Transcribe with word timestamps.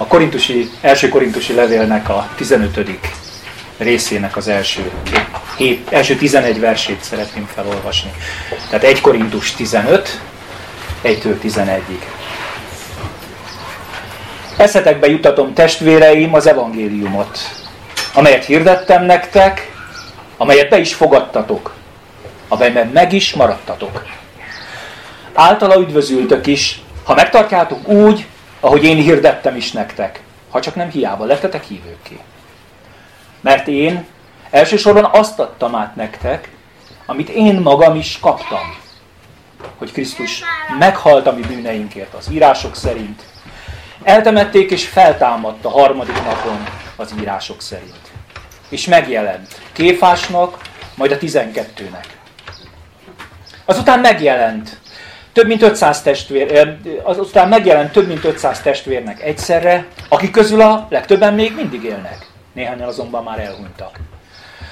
a 0.00 0.06
korintusi, 0.06 0.70
első 0.80 1.08
korintusi 1.08 1.54
levélnek 1.54 2.08
a 2.08 2.28
15. 2.36 2.80
részének 3.76 4.36
az 4.36 4.48
első, 4.48 4.90
7, 5.56 5.92
első 5.92 6.16
11 6.16 6.60
versét 6.60 7.02
szeretném 7.02 7.48
felolvasni. 7.54 8.12
Tehát 8.70 8.84
1 8.84 9.00
Korintus 9.00 9.52
15, 9.52 10.20
1-től 11.04 11.34
11-ig. 11.42 12.02
Eszetekbe 14.56 15.06
jutatom 15.06 15.54
testvéreim 15.54 16.34
az 16.34 16.46
evangéliumot, 16.46 17.38
amelyet 18.14 18.44
hirdettem 18.44 19.04
nektek, 19.04 19.72
amelyet 20.36 20.68
be 20.68 20.78
is 20.78 20.94
fogadtatok, 20.94 21.74
amelyben 22.48 22.86
meg 22.86 23.12
is 23.12 23.34
maradtatok. 23.34 24.06
Általa 25.34 25.80
üdvözültök 25.80 26.46
is, 26.46 26.80
ha 27.04 27.14
megtartjátok 27.14 27.88
úgy, 27.88 28.26
ahogy 28.60 28.84
én 28.84 28.96
hirdettem 28.96 29.56
is 29.56 29.72
nektek, 29.72 30.22
ha 30.50 30.60
csak 30.60 30.74
nem 30.74 30.90
hiába 30.90 31.24
lettetek 31.24 31.64
hívőké. 31.64 32.18
Mert 33.40 33.68
én 33.68 34.06
elsősorban 34.50 35.04
azt 35.12 35.38
adtam 35.38 35.74
át 35.74 35.96
nektek, 35.96 36.50
amit 37.06 37.28
én 37.28 37.54
magam 37.60 37.96
is 37.96 38.18
kaptam, 38.20 38.76
hogy 39.76 39.92
Krisztus 39.92 40.42
meghalt 40.78 41.26
a 41.26 41.32
mi 41.32 41.40
bűneinkért 41.40 42.14
az 42.14 42.30
írások 42.32 42.76
szerint, 42.76 43.22
eltemették 44.02 44.70
és 44.70 44.86
feltámadt 44.86 45.64
a 45.64 45.70
harmadik 45.70 46.24
napon 46.24 46.64
az 46.96 47.14
írások 47.20 47.62
szerint. 47.62 48.12
És 48.68 48.86
megjelent 48.86 49.60
Kéfásnak, 49.72 50.60
majd 50.94 51.12
a 51.12 51.18
tizenkettőnek. 51.18 52.18
Azután 53.64 54.00
megjelent 54.00 54.78
több 55.38 55.46
mint 55.46 55.62
500 55.62 56.02
testvér, 56.02 56.76
azután 57.02 57.48
megjelent 57.48 57.92
több 57.92 58.06
mint 58.06 58.24
500 58.24 58.60
testvérnek 58.60 59.22
egyszerre, 59.22 59.86
akik 60.08 60.30
közül 60.30 60.60
a 60.60 60.86
legtöbben 60.90 61.34
még 61.34 61.54
mindig 61.54 61.84
élnek. 61.84 62.26
Néhányan 62.52 62.88
azonban 62.88 63.24
már 63.24 63.38
elhunytak. 63.38 63.98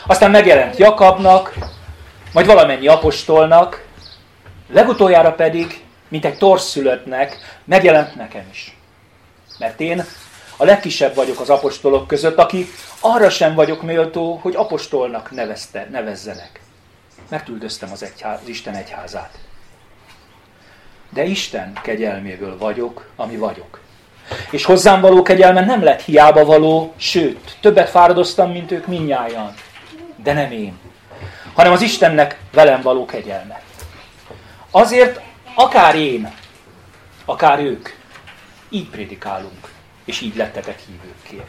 Aztán 0.06 0.30
megjelent 0.30 0.76
Jakabnak, 0.76 1.54
majd 2.32 2.46
valamennyi 2.46 2.86
apostolnak, 2.86 3.84
legutoljára 4.72 5.32
pedig, 5.32 5.84
mint 6.08 6.24
egy 6.24 6.38
torszülöttnek, 6.38 7.36
megjelent 7.64 8.14
nekem 8.14 8.44
is. 8.50 8.76
Mert 9.58 9.80
én 9.80 10.04
a 10.56 10.64
legkisebb 10.64 11.14
vagyok 11.14 11.40
az 11.40 11.50
apostolok 11.50 12.06
között, 12.06 12.38
aki 12.38 12.66
arra 13.00 13.30
sem 13.30 13.54
vagyok 13.54 13.82
méltó, 13.82 14.38
hogy 14.42 14.54
apostolnak 14.56 15.30
nevezte, 15.30 15.88
nevezzenek. 15.90 16.60
Mert 17.28 17.48
üldöztem 17.48 17.92
az, 17.92 18.02
egyház, 18.02 18.38
az 18.42 18.48
Isten 18.48 18.74
egyházát 18.74 19.30
de 21.16 21.24
Isten 21.24 21.72
kegyelméből 21.82 22.58
vagyok, 22.58 23.08
ami 23.16 23.36
vagyok. 23.36 23.80
És 24.50 24.64
hozzám 24.64 25.00
való 25.00 25.22
kegyelme 25.22 25.64
nem 25.64 25.82
lett 25.82 26.02
hiába 26.02 26.44
való, 26.44 26.94
sőt, 26.96 27.56
többet 27.60 27.88
fáradoztam, 27.88 28.50
mint 28.52 28.70
ők 28.70 28.86
minnyáján. 28.86 29.54
De 30.16 30.32
nem 30.32 30.52
én, 30.52 30.78
hanem 31.54 31.72
az 31.72 31.82
Istennek 31.82 32.38
velem 32.52 32.80
való 32.82 33.04
kegyelme. 33.04 33.62
Azért 34.70 35.20
akár 35.54 35.94
én, 35.94 36.32
akár 37.24 37.60
ők, 37.60 37.88
így 38.68 38.88
prédikálunk, 38.88 39.68
és 40.04 40.20
így 40.20 40.36
lettetek 40.36 40.78
hívőkké. 40.86 41.44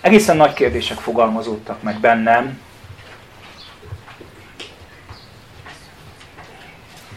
Egészen 0.00 0.36
nagy 0.36 0.52
kérdések 0.52 0.98
fogalmazódtak 0.98 1.82
meg 1.82 2.00
bennem, 2.00 2.66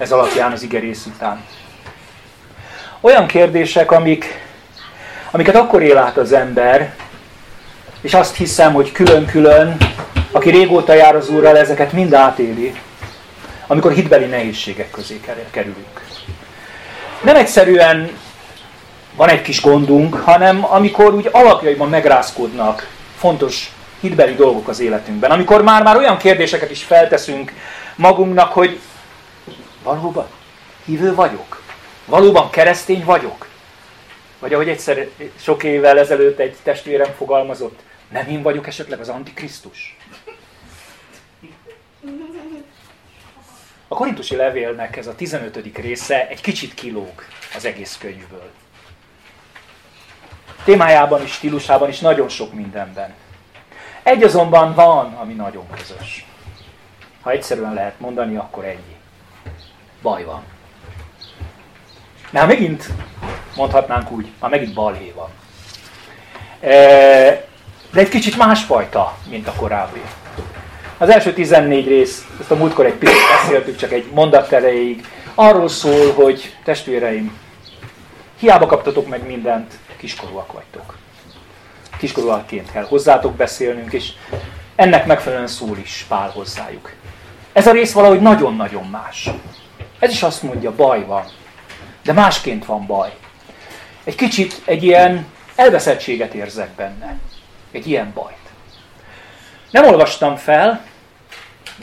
ez 0.01 0.11
alapján 0.11 0.51
az 0.51 0.63
igerész 0.63 1.05
után. 1.05 1.43
Olyan 3.01 3.27
kérdések, 3.27 3.91
amik, 3.91 4.25
amiket 5.31 5.55
akkor 5.55 5.81
él 5.81 5.97
át 5.97 6.17
az 6.17 6.31
ember, 6.33 6.93
és 8.01 8.13
azt 8.13 8.35
hiszem, 8.35 8.73
hogy 8.73 8.91
külön-külön, 8.91 9.77
aki 10.31 10.49
régóta 10.49 10.93
jár 10.93 11.15
az 11.15 11.29
Úrral, 11.29 11.57
ezeket 11.57 11.91
mind 11.91 12.13
átéli, 12.13 12.73
amikor 13.67 13.91
hitbeli 13.91 14.25
nehézségek 14.25 14.91
közé 14.91 15.19
kerülünk. 15.51 16.01
Nem 17.21 17.35
egyszerűen 17.35 18.09
van 19.15 19.29
egy 19.29 19.41
kis 19.41 19.61
gondunk, 19.61 20.15
hanem 20.15 20.65
amikor 20.65 21.13
úgy 21.13 21.29
alapjaiban 21.31 21.89
megrázkodnak 21.89 22.87
fontos 23.17 23.71
hitbeli 23.99 24.35
dolgok 24.35 24.67
az 24.67 24.79
életünkben. 24.79 25.31
Amikor 25.31 25.63
már-már 25.63 25.97
olyan 25.97 26.17
kérdéseket 26.17 26.71
is 26.71 26.83
felteszünk 26.83 27.53
magunknak, 27.95 28.53
hogy 28.53 28.79
Valóban 29.83 30.27
hívő 30.85 31.15
vagyok? 31.15 31.63
Valóban 32.05 32.49
keresztény 32.49 33.03
vagyok? 33.03 33.47
Vagy 34.39 34.53
ahogy 34.53 34.69
egyszer 34.69 35.07
sok 35.39 35.63
évvel 35.63 35.99
ezelőtt 35.99 36.39
egy 36.39 36.55
testvérem 36.63 37.13
fogalmazott, 37.13 37.79
nem 38.09 38.27
én 38.27 38.41
vagyok 38.41 38.67
esetleg 38.67 38.99
az 38.99 39.09
Antikrisztus? 39.09 39.97
A 43.87 43.95
korintusi 43.95 44.35
levélnek 44.35 44.97
ez 44.97 45.07
a 45.07 45.15
15. 45.15 45.77
része 45.77 46.27
egy 46.27 46.41
kicsit 46.41 46.73
kilóg 46.73 47.25
az 47.55 47.65
egész 47.65 47.97
könyvből. 47.97 48.51
Témájában 50.63 51.23
is, 51.23 51.31
stílusában 51.31 51.89
is 51.89 51.99
nagyon 51.99 52.29
sok 52.29 52.53
mindenben. 52.53 53.13
Egy 54.03 54.23
azonban 54.23 54.73
van, 54.73 55.13
ami 55.13 55.33
nagyon 55.33 55.67
közös. 55.77 56.25
Ha 57.21 57.31
egyszerűen 57.31 57.73
lehet 57.73 57.99
mondani, 57.99 58.35
akkor 58.35 58.65
ennyi 58.65 59.00
baj 60.01 60.23
van. 60.23 60.43
Mert 62.29 62.47
megint 62.47 62.89
mondhatnánk 63.55 64.11
úgy, 64.11 64.27
ha 64.39 64.47
megint 64.47 64.73
balhé 64.73 65.13
van. 65.15 65.29
E, 66.59 66.71
de 67.91 67.99
egy 67.99 68.09
kicsit 68.09 68.37
másfajta, 68.37 69.17
mint 69.29 69.47
a 69.47 69.53
korábbi. 69.53 70.01
Az 70.97 71.09
első 71.09 71.33
14 71.33 71.87
rész, 71.87 72.27
ezt 72.39 72.51
a 72.51 72.55
múltkor 72.55 72.85
egy 72.85 72.93
picit 72.93 73.15
beszéltük, 73.41 73.75
csak 73.75 73.91
egy 73.91 74.05
mondat 74.13 74.51
erejéig, 74.51 75.05
arról 75.35 75.67
szól, 75.67 76.13
hogy 76.13 76.55
testvéreim, 76.63 77.37
hiába 78.39 78.65
kaptatok 78.65 79.07
meg 79.07 79.25
mindent, 79.25 79.73
kiskorúak 79.97 80.51
vagytok. 80.51 80.97
Kiskorúakként 81.97 82.71
kell 82.71 82.85
hozzátok 82.85 83.35
beszélnünk, 83.35 83.93
és 83.93 84.11
ennek 84.75 85.05
megfelelően 85.05 85.47
szól 85.47 85.77
is 85.77 86.05
Pál 86.07 86.29
hozzájuk. 86.29 86.91
Ez 87.53 87.67
a 87.67 87.71
rész 87.71 87.93
valahogy 87.93 88.21
nagyon-nagyon 88.21 88.83
más. 88.83 89.29
Ez 90.01 90.11
is 90.11 90.23
azt 90.23 90.43
mondja, 90.43 90.75
baj 90.75 91.05
van. 91.05 91.23
De 92.03 92.13
másként 92.13 92.65
van 92.65 92.85
baj. 92.85 93.13
Egy 94.03 94.15
kicsit 94.15 94.61
egy 94.65 94.83
ilyen 94.83 95.25
elveszettséget 95.55 96.33
érzek 96.33 96.69
benne. 96.69 97.17
Egy 97.71 97.87
ilyen 97.87 98.11
bajt. 98.13 98.35
Nem 99.71 99.85
olvastam 99.85 100.35
fel, 100.35 100.85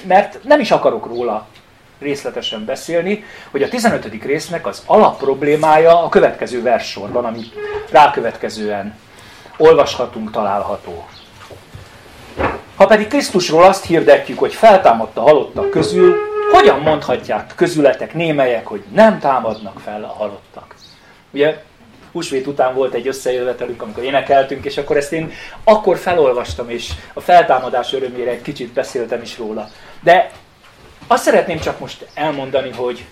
mert 0.07 0.45
nem 0.45 0.61
is 0.61 0.71
akarok 0.71 1.07
róla 1.07 1.47
részletesen 1.99 2.65
beszélni, 2.65 3.25
hogy 3.51 3.63
a 3.63 3.69
15. 3.69 4.25
résznek 4.25 4.67
az 4.67 4.83
alapproblémája 4.87 6.05
a 6.05 6.09
következő 6.09 6.63
verssorban, 6.63 7.25
ami 7.25 7.41
rákövetkezően 7.91 8.99
olvashatunk, 9.57 10.31
található. 10.31 11.07
Ha 12.77 12.87
pedig 12.87 13.07
Krisztusról 13.07 13.63
azt 13.63 13.85
hirdetjük, 13.85 14.39
hogy 14.39 14.55
feltámadt 14.55 15.17
a 15.17 15.21
halottak 15.21 15.71
közül, 15.71 16.28
hogyan 16.53 16.81
mondhatják 16.81 17.53
közületek, 17.57 18.15
némelyek, 18.15 18.67
hogy 18.67 18.85
nem 18.93 19.19
támadnak 19.19 19.81
fel 19.81 20.05
a 20.05 20.13
halottak? 20.13 20.75
Ugye 21.31 21.63
húsvét 22.13 22.47
után 22.47 22.75
volt 22.75 22.95
egy 22.95 23.09
összejövetelünk, 23.09 23.83
amikor 23.83 24.03
énekeltünk, 24.03 24.65
és 24.65 24.77
akkor 24.77 24.97
ezt 24.97 25.13
én 25.13 25.33
akkor 25.65 25.99
felolvastam, 25.99 26.71
és 26.71 26.93
a 27.13 27.21
feltámadás 27.21 27.93
örömére 27.93 28.31
egy 28.31 28.43
kicsit 28.43 28.73
beszéltem 28.73 29.23
is 29.23 29.39
róla. 29.39 29.69
De 30.01 30.31
azt 31.07 31.23
szeretném 31.23 31.59
csak 31.59 31.79
most 31.79 32.07
elmondani, 32.15 32.71
hogy 32.73 33.05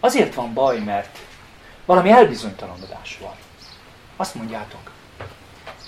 azért 0.00 0.34
van 0.34 0.54
baj, 0.54 0.78
mert 0.78 1.18
valami 1.84 2.10
elbizonytalanodás 2.10 3.18
van. 3.20 3.34
Azt 4.16 4.34
mondjátok, 4.34 4.90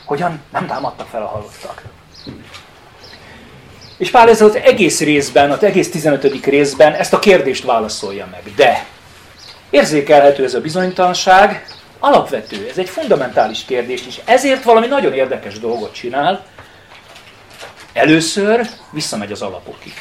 hogyan 0.04 0.42
nem 0.52 0.66
támadtak 0.66 1.06
fel 1.06 1.22
a 1.22 1.26
halottak. 1.26 1.82
És 3.96 4.10
Pál 4.10 4.28
ez 4.28 4.40
az 4.40 4.56
egész 4.56 5.00
részben, 5.00 5.50
az 5.50 5.62
egész 5.62 5.90
15. 5.90 6.44
részben 6.44 6.92
ezt 6.92 7.12
a 7.12 7.18
kérdést 7.18 7.64
válaszolja 7.64 8.28
meg. 8.30 8.42
De 8.56 8.86
érzékelhető 9.70 10.44
ez 10.44 10.54
a 10.54 10.60
bizonytalanság, 10.60 11.66
alapvető, 11.98 12.68
ez 12.70 12.78
egy 12.78 12.88
fundamentális 12.88 13.64
kérdés, 13.64 14.06
és 14.06 14.20
ezért 14.24 14.62
valami 14.62 14.86
nagyon 14.86 15.12
érdekes 15.12 15.58
dolgot 15.58 15.94
csinál. 15.94 16.44
Először 17.92 18.68
visszamegy 18.90 19.32
az 19.32 19.42
alapokig. 19.42 19.92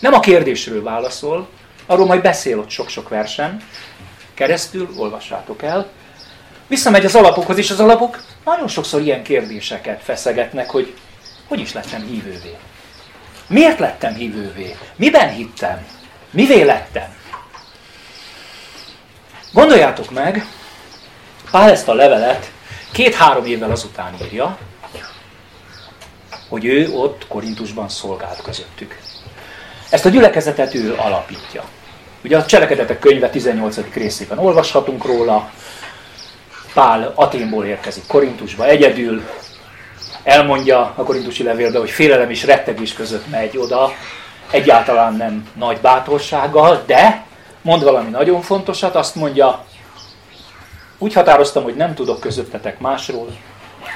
Nem 0.00 0.12
a 0.12 0.20
kérdésről 0.20 0.82
válaszol, 0.82 1.48
arról 1.86 2.06
majd 2.06 2.22
beszél 2.22 2.58
ott 2.58 2.70
sok-sok 2.70 3.08
versen, 3.08 3.62
keresztül, 4.34 4.88
olvassátok 4.96 5.62
el. 5.62 5.88
Visszamegy 6.66 7.04
az 7.04 7.14
alapokhoz, 7.14 7.58
és 7.58 7.70
az 7.70 7.80
alapok 7.80 8.22
nagyon 8.44 8.68
sokszor 8.68 9.00
ilyen 9.00 9.22
kérdéseket 9.22 10.02
feszegetnek, 10.02 10.70
hogy 10.70 10.94
hogy 11.48 11.60
is 11.60 11.72
lettem 11.72 12.02
hívővé. 12.02 12.56
Miért 13.50 13.78
lettem 13.78 14.14
hívővé? 14.14 14.76
Miben 14.96 15.30
hittem? 15.30 15.86
Mivé 16.30 16.62
lettem? 16.62 17.14
Gondoljátok 19.52 20.10
meg, 20.10 20.46
Pál 21.50 21.70
ezt 21.70 21.88
a 21.88 21.94
levelet 21.94 22.50
két-három 22.92 23.44
évvel 23.44 23.70
azután 23.70 24.14
írja, 24.22 24.58
hogy 26.48 26.64
ő 26.64 26.92
ott 26.92 27.26
Korintusban 27.28 27.88
szolgált 27.88 28.42
közöttük. 28.42 28.98
Ezt 29.88 30.06
a 30.06 30.08
gyülekezetet 30.08 30.74
ő 30.74 30.94
alapítja. 30.96 31.64
Ugye 32.24 32.38
a 32.38 32.46
Cselekedetek 32.46 32.98
könyve 32.98 33.30
18. 33.30 33.94
részében 33.94 34.38
olvashatunk 34.38 35.04
róla, 35.04 35.50
Pál 36.74 37.12
Aténból 37.14 37.64
érkezik 37.64 38.06
Korintusba 38.06 38.66
egyedül, 38.66 39.22
elmondja 40.22 40.92
a 40.96 41.02
korintusi 41.02 41.42
levélbe, 41.42 41.78
hogy 41.78 41.90
félelem 41.90 42.30
és 42.30 42.44
rettegés 42.44 42.92
között 42.92 43.30
megy 43.30 43.56
oda, 43.56 43.90
egyáltalán 44.50 45.14
nem 45.14 45.48
nagy 45.54 45.78
bátorsággal, 45.78 46.82
de 46.86 47.24
mond 47.62 47.82
valami 47.82 48.10
nagyon 48.10 48.42
fontosat, 48.42 48.94
azt 48.94 49.14
mondja, 49.14 49.64
úgy 50.98 51.12
határoztam, 51.12 51.62
hogy 51.62 51.76
nem 51.76 51.94
tudok 51.94 52.20
közöttetek 52.20 52.80
másról, 52.80 53.28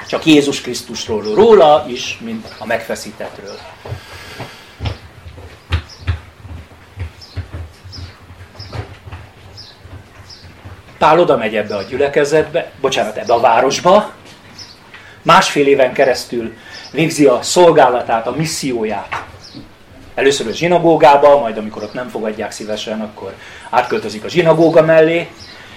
csak 0.07 0.25
Jézus 0.25 0.61
Krisztusról, 0.61 1.23
róla 1.23 1.85
is, 1.87 2.17
mint 2.21 2.47
a 2.59 2.65
megfeszítetről. 2.65 3.57
Pál 10.97 11.19
oda 11.19 11.37
megy 11.37 11.55
ebbe 11.55 11.75
a 11.75 11.81
gyülekezetbe, 11.81 12.71
bocsánat, 12.81 13.17
ebbe 13.17 13.33
a 13.33 13.39
városba, 13.39 14.11
másfél 15.25 15.67
éven 15.67 15.93
keresztül 15.93 16.53
végzi 16.91 17.25
a 17.25 17.41
szolgálatát, 17.41 18.27
a 18.27 18.35
misszióját. 18.35 19.23
Először 20.15 20.47
a 20.47 20.51
zsinagógába, 20.51 21.39
majd 21.39 21.57
amikor 21.57 21.83
ott 21.83 21.93
nem 21.93 22.09
fogadják 22.09 22.51
szívesen, 22.51 23.01
akkor 23.01 23.33
átköltözik 23.69 24.23
a 24.23 24.29
zsinagóga 24.29 24.81
mellé, 24.81 25.29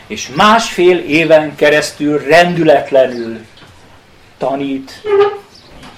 és 0.06 0.28
másfél 0.36 0.98
éven 0.98 1.54
keresztül 1.54 2.18
rendületlenül 2.18 3.38
tanít, 4.38 5.02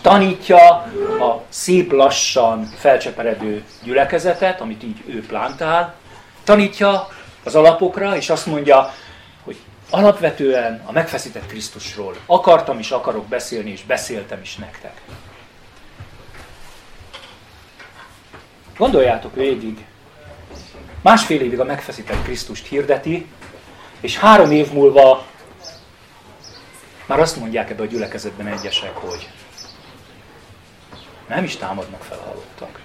tanítja 0.03 0.67
a 1.21 1.43
szép 1.49 1.93
lassan 1.93 2.71
felcseperedő 2.79 3.63
gyülekezetet, 3.83 4.61
amit 4.61 4.83
így 4.83 5.03
ő 5.07 5.27
plántál, 5.27 5.95
tanítja 6.45 7.09
az 7.45 7.55
alapokra, 7.55 8.17
és 8.17 8.31
azt 8.31 8.47
mondja, 8.47 8.95
alapvetően 9.91 10.83
a 10.85 10.93
megfeszített 10.93 11.47
Krisztusról 11.47 12.17
akartam 12.27 12.79
és 12.79 12.91
akarok 12.91 13.27
beszélni, 13.27 13.71
és 13.71 13.83
beszéltem 13.83 14.41
is 14.41 14.57
nektek. 14.57 15.01
Gondoljátok 18.77 19.35
végig, 19.35 19.85
másfél 21.03 21.41
évig 21.41 21.61
a 21.61 21.65
megfeszített 21.65 22.23
Krisztust 22.23 22.67
hirdeti, 22.67 23.27
és 24.01 24.19
három 24.19 24.51
év 24.51 24.73
múlva 24.73 25.27
már 27.07 27.21
azt 27.21 27.37
mondják 27.37 27.71
ebbe 27.71 27.83
a 27.83 27.87
gyülekezetben 27.87 28.47
egyesek, 28.47 28.97
hogy 28.97 29.29
nem 31.29 31.45
is 31.45 31.57
támadnak 31.57 32.03
fel 32.03 32.19
halottak. 32.19 32.80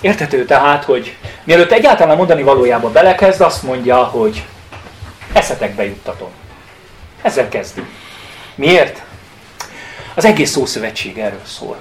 Értető 0.00 0.44
tehát, 0.44 0.84
hogy 0.84 1.16
mielőtt 1.44 1.72
egyáltalán 1.72 2.16
mondani 2.16 2.42
valójában 2.42 2.92
belekezd, 2.92 3.40
azt 3.40 3.62
mondja, 3.62 4.04
hogy 4.04 4.44
eszetekbe 5.32 5.84
juttatom. 5.84 6.28
Ezzel 7.22 7.48
kezdi. 7.48 7.82
Miért? 8.54 9.02
Az 10.14 10.24
egész 10.24 10.50
szószövetség 10.50 11.18
erről 11.18 11.44
szól 11.44 11.76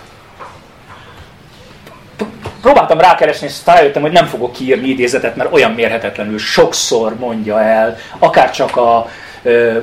próbáltam 2.66 3.00
rákeresni, 3.00 3.48
és 3.48 3.56
rájöttem, 3.66 4.02
hogy 4.02 4.12
nem 4.12 4.26
fogok 4.26 4.52
kiírni 4.52 4.88
idézetet, 4.88 5.36
mert 5.36 5.54
olyan 5.54 5.72
mérhetetlenül 5.72 6.38
sokszor 6.38 7.16
mondja 7.16 7.62
el, 7.62 7.98
akár 8.20 8.52
csak 8.52 8.78
a 8.78 9.10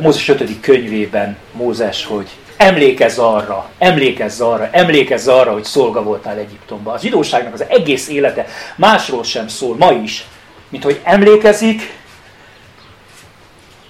Mózes 0.00 0.28
5. 0.28 0.60
könyvében 0.60 1.36
Mózes, 1.52 2.04
hogy 2.04 2.28
emlékezz 2.62 3.18
arra, 3.18 3.70
emlékezz 3.78 4.40
arra, 4.40 4.68
emlékezz 4.72 5.28
arra, 5.28 5.52
hogy 5.52 5.64
szolga 5.64 6.02
voltál 6.02 6.38
Egyiptomban. 6.38 6.94
Az 6.94 7.00
zsidóságnak 7.00 7.52
az 7.52 7.64
egész 7.68 8.08
élete 8.08 8.46
másról 8.76 9.24
sem 9.24 9.48
szól, 9.48 9.76
ma 9.76 9.92
is, 9.92 10.26
mint 10.68 10.84
hogy 10.84 11.00
emlékezik, 11.02 12.00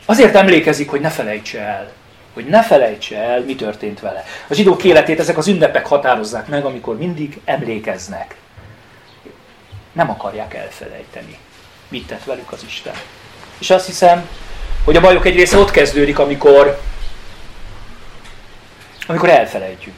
azért 0.07 0.35
emlékezik, 0.35 0.91
hogy 0.91 1.01
ne 1.01 1.11
felejtse 1.11 1.61
el, 1.61 1.93
hogy 2.35 2.45
ne 2.45 2.63
felejtse 2.63 3.17
el, 3.17 3.41
mi 3.41 3.55
történt 3.55 4.01
vele. 4.01 4.25
A 4.49 4.55
zsidók 4.55 4.85
életét 4.85 5.21
ezek 5.21 5.39
az 5.39 5.49
ünnepek 5.49 5.87
határozzák 5.87 6.49
meg, 6.49 6.65
amikor 6.65 6.99
mindig 6.99 7.41
emlékeznek 7.45 8.37
nem 9.93 10.11
akarják 10.11 10.55
elfelejteni, 10.55 11.39
mit 11.89 12.07
tett 12.07 12.25
velük 12.25 12.53
az 12.53 12.63
Isten. 12.67 12.95
És 13.59 13.71
azt 13.71 13.87
hiszem, 13.87 14.29
hogy 14.85 14.97
a 14.97 15.01
bajok 15.01 15.27
egy 15.27 15.35
része 15.35 15.59
ott 15.59 15.71
kezdődik, 15.71 16.19
amikor, 16.19 16.81
amikor 19.07 19.29
elfelejtjük. 19.29 19.95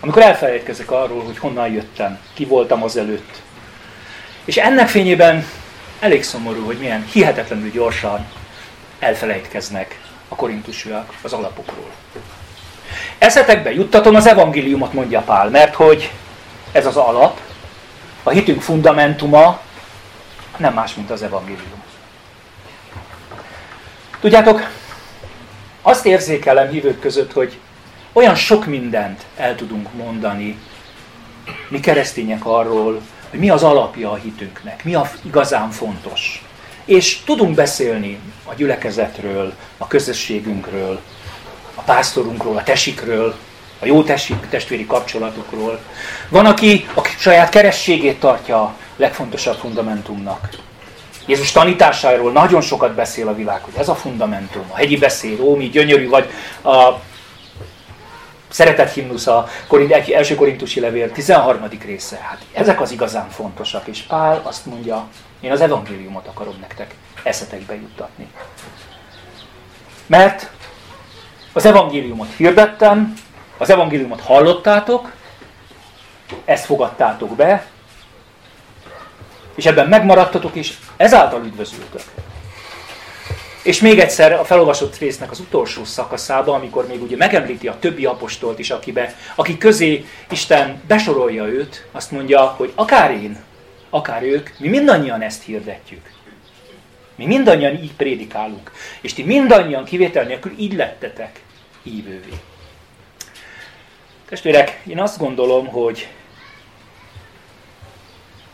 Amikor 0.00 0.22
elfelejtkezek 0.22 0.90
arról, 0.90 1.24
hogy 1.24 1.38
honnan 1.38 1.72
jöttem, 1.72 2.18
ki 2.34 2.44
voltam 2.44 2.82
az 2.82 2.96
előtt. 2.96 3.42
És 4.44 4.56
ennek 4.56 4.88
fényében 4.88 5.46
elég 6.00 6.22
szomorú, 6.22 6.64
hogy 6.64 6.78
milyen 6.78 7.04
hihetetlenül 7.12 7.70
gyorsan 7.70 8.26
elfelejtkeznek 8.98 10.00
a 10.28 10.34
korintusiak 10.34 11.12
az 11.22 11.32
alapokról. 11.32 11.90
Eszetekbe 13.18 13.72
juttatom 13.72 14.14
az 14.14 14.26
evangéliumot, 14.26 14.92
mondja 14.92 15.20
Pál, 15.20 15.48
mert 15.50 15.74
hogy 15.74 16.10
ez 16.72 16.86
az 16.86 16.96
alap, 16.96 17.40
a 18.22 18.30
hitünk 18.30 18.62
fundamentuma 18.62 19.60
nem 20.56 20.74
más, 20.74 20.94
mint 20.94 21.10
az 21.10 21.22
evangélium. 21.22 21.82
Tudjátok, 24.20 24.68
azt 25.88 26.06
érzékelem 26.06 26.68
hívők 26.68 27.00
között, 27.00 27.32
hogy 27.32 27.58
olyan 28.12 28.34
sok 28.34 28.66
mindent 28.66 29.22
el 29.36 29.54
tudunk 29.54 29.94
mondani, 29.94 30.58
mi 31.68 31.80
keresztények 31.80 32.46
arról, 32.46 33.00
hogy 33.30 33.38
mi 33.38 33.50
az 33.50 33.62
alapja 33.62 34.10
a 34.10 34.14
hitünknek, 34.14 34.84
mi 34.84 34.94
a 34.94 35.10
igazán 35.22 35.70
fontos. 35.70 36.44
És 36.84 37.22
tudunk 37.24 37.54
beszélni 37.54 38.20
a 38.44 38.54
gyülekezetről, 38.54 39.52
a 39.76 39.86
közösségünkről, 39.86 41.00
a 41.74 41.80
pásztorunkról, 41.80 42.56
a 42.56 42.62
tesikről, 42.62 43.34
a 43.78 43.86
jó 43.86 44.02
testvéri 44.50 44.86
kapcsolatukról. 44.86 45.80
Van, 46.28 46.46
aki 46.46 46.88
a 46.94 47.04
saját 47.18 47.48
kerességét 47.48 48.20
tartja 48.20 48.62
a 48.62 48.74
legfontosabb 48.96 49.56
fundamentumnak. 49.56 50.48
Jézus 51.28 51.52
tanításáról 51.52 52.32
nagyon 52.32 52.60
sokat 52.60 52.94
beszél 52.94 53.28
a 53.28 53.34
világ, 53.34 53.62
hogy 53.62 53.74
ez 53.76 53.88
a 53.88 53.94
fundamentum, 53.94 54.64
a 54.70 54.76
hegyi 54.76 54.96
beszéd, 54.96 55.40
ó, 55.40 55.54
mi 55.54 55.68
gyönyörű, 55.68 56.08
vagy 56.08 56.30
a 56.64 56.92
szeretett 58.48 58.92
himnusz 58.92 59.26
a 59.26 59.48
első 60.12 60.34
korintusi 60.34 60.80
levél 60.80 61.12
13. 61.12 61.68
része. 61.84 62.18
Hát 62.22 62.38
ezek 62.52 62.80
az 62.80 62.90
igazán 62.90 63.28
fontosak, 63.30 63.86
és 63.86 64.02
Pál 64.02 64.40
azt 64.44 64.66
mondja, 64.66 65.08
én 65.40 65.50
az 65.50 65.60
evangéliumot 65.60 66.26
akarom 66.26 66.56
nektek 66.60 66.94
eszetekbe 67.22 67.74
juttatni. 67.74 68.26
Mert 70.06 70.50
az 71.52 71.66
evangéliumot 71.66 72.28
hirdettem, 72.36 73.14
az 73.58 73.70
evangéliumot 73.70 74.20
hallottátok, 74.20 75.12
ezt 76.44 76.64
fogadtátok 76.64 77.36
be, 77.36 77.66
és 79.58 79.66
ebben 79.66 79.88
megmaradtatok, 79.88 80.54
és 80.54 80.74
ezáltal 80.96 81.44
üdvözültök. 81.44 82.02
És 83.62 83.80
még 83.80 83.98
egyszer 83.98 84.32
a 84.32 84.44
felolvasott 84.44 84.98
résznek 84.98 85.30
az 85.30 85.40
utolsó 85.40 85.84
szakaszába, 85.84 86.54
amikor 86.54 86.86
még 86.86 87.02
ugye 87.02 87.16
megemlíti 87.16 87.68
a 87.68 87.78
többi 87.78 88.04
apostolt 88.04 88.58
is, 88.58 88.70
akibe, 88.70 89.14
aki 89.34 89.58
közé 89.58 90.04
Isten 90.30 90.82
besorolja 90.86 91.46
őt, 91.46 91.86
azt 91.92 92.10
mondja, 92.10 92.40
hogy 92.40 92.72
akár 92.74 93.10
én, 93.10 93.38
akár 93.90 94.22
ők, 94.22 94.50
mi 94.58 94.68
mindannyian 94.68 95.22
ezt 95.22 95.42
hirdetjük. 95.42 96.10
Mi 97.14 97.26
mindannyian 97.26 97.82
így 97.82 97.92
prédikálunk. 97.92 98.72
És 99.00 99.12
ti 99.12 99.22
mindannyian 99.22 99.84
kivétel 99.84 100.24
nélkül 100.24 100.52
így 100.58 100.74
lettetek 100.74 101.40
hívővé. 101.82 102.32
Testvérek, 104.28 104.80
én 104.86 105.00
azt 105.00 105.18
gondolom, 105.18 105.66
hogy 105.66 106.08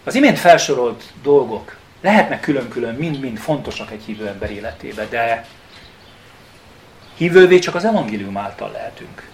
az 0.04 0.14
imént 0.14 0.38
felsorolt 0.38 1.12
dolgok 1.22 1.76
lehetnek 2.00 2.40
külön-külön, 2.40 2.94
mind-mind 2.94 3.38
fontosak 3.38 3.90
egy 3.90 4.02
hívő 4.04 4.26
ember 4.26 4.50
életébe, 4.50 5.06
de 5.06 5.46
hívővé 7.16 7.58
csak 7.58 7.74
az 7.74 7.84
evangélium 7.84 8.36
által 8.36 8.70
lehetünk. 8.70 9.28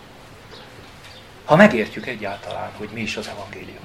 Ha 1.45 1.57
megértjük 1.57 2.07
egyáltalán, 2.07 2.71
hogy 2.77 2.89
mi 2.93 3.01
is 3.01 3.17
az 3.17 3.29
evangélium. 3.29 3.85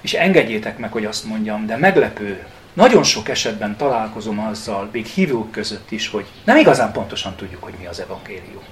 És 0.00 0.14
engedjétek 0.14 0.78
meg, 0.78 0.92
hogy 0.92 1.04
azt 1.04 1.24
mondjam, 1.24 1.66
de 1.66 1.76
meglepő, 1.76 2.46
nagyon 2.72 3.02
sok 3.02 3.28
esetben 3.28 3.76
találkozom 3.76 4.38
azzal, 4.38 4.88
még 4.92 5.06
hívők 5.06 5.50
között 5.50 5.90
is, 5.90 6.08
hogy 6.08 6.26
nem 6.44 6.56
igazán 6.56 6.92
pontosan 6.92 7.34
tudjuk, 7.34 7.62
hogy 7.62 7.74
mi 7.78 7.86
az 7.86 8.00
evangélium. 8.00 8.62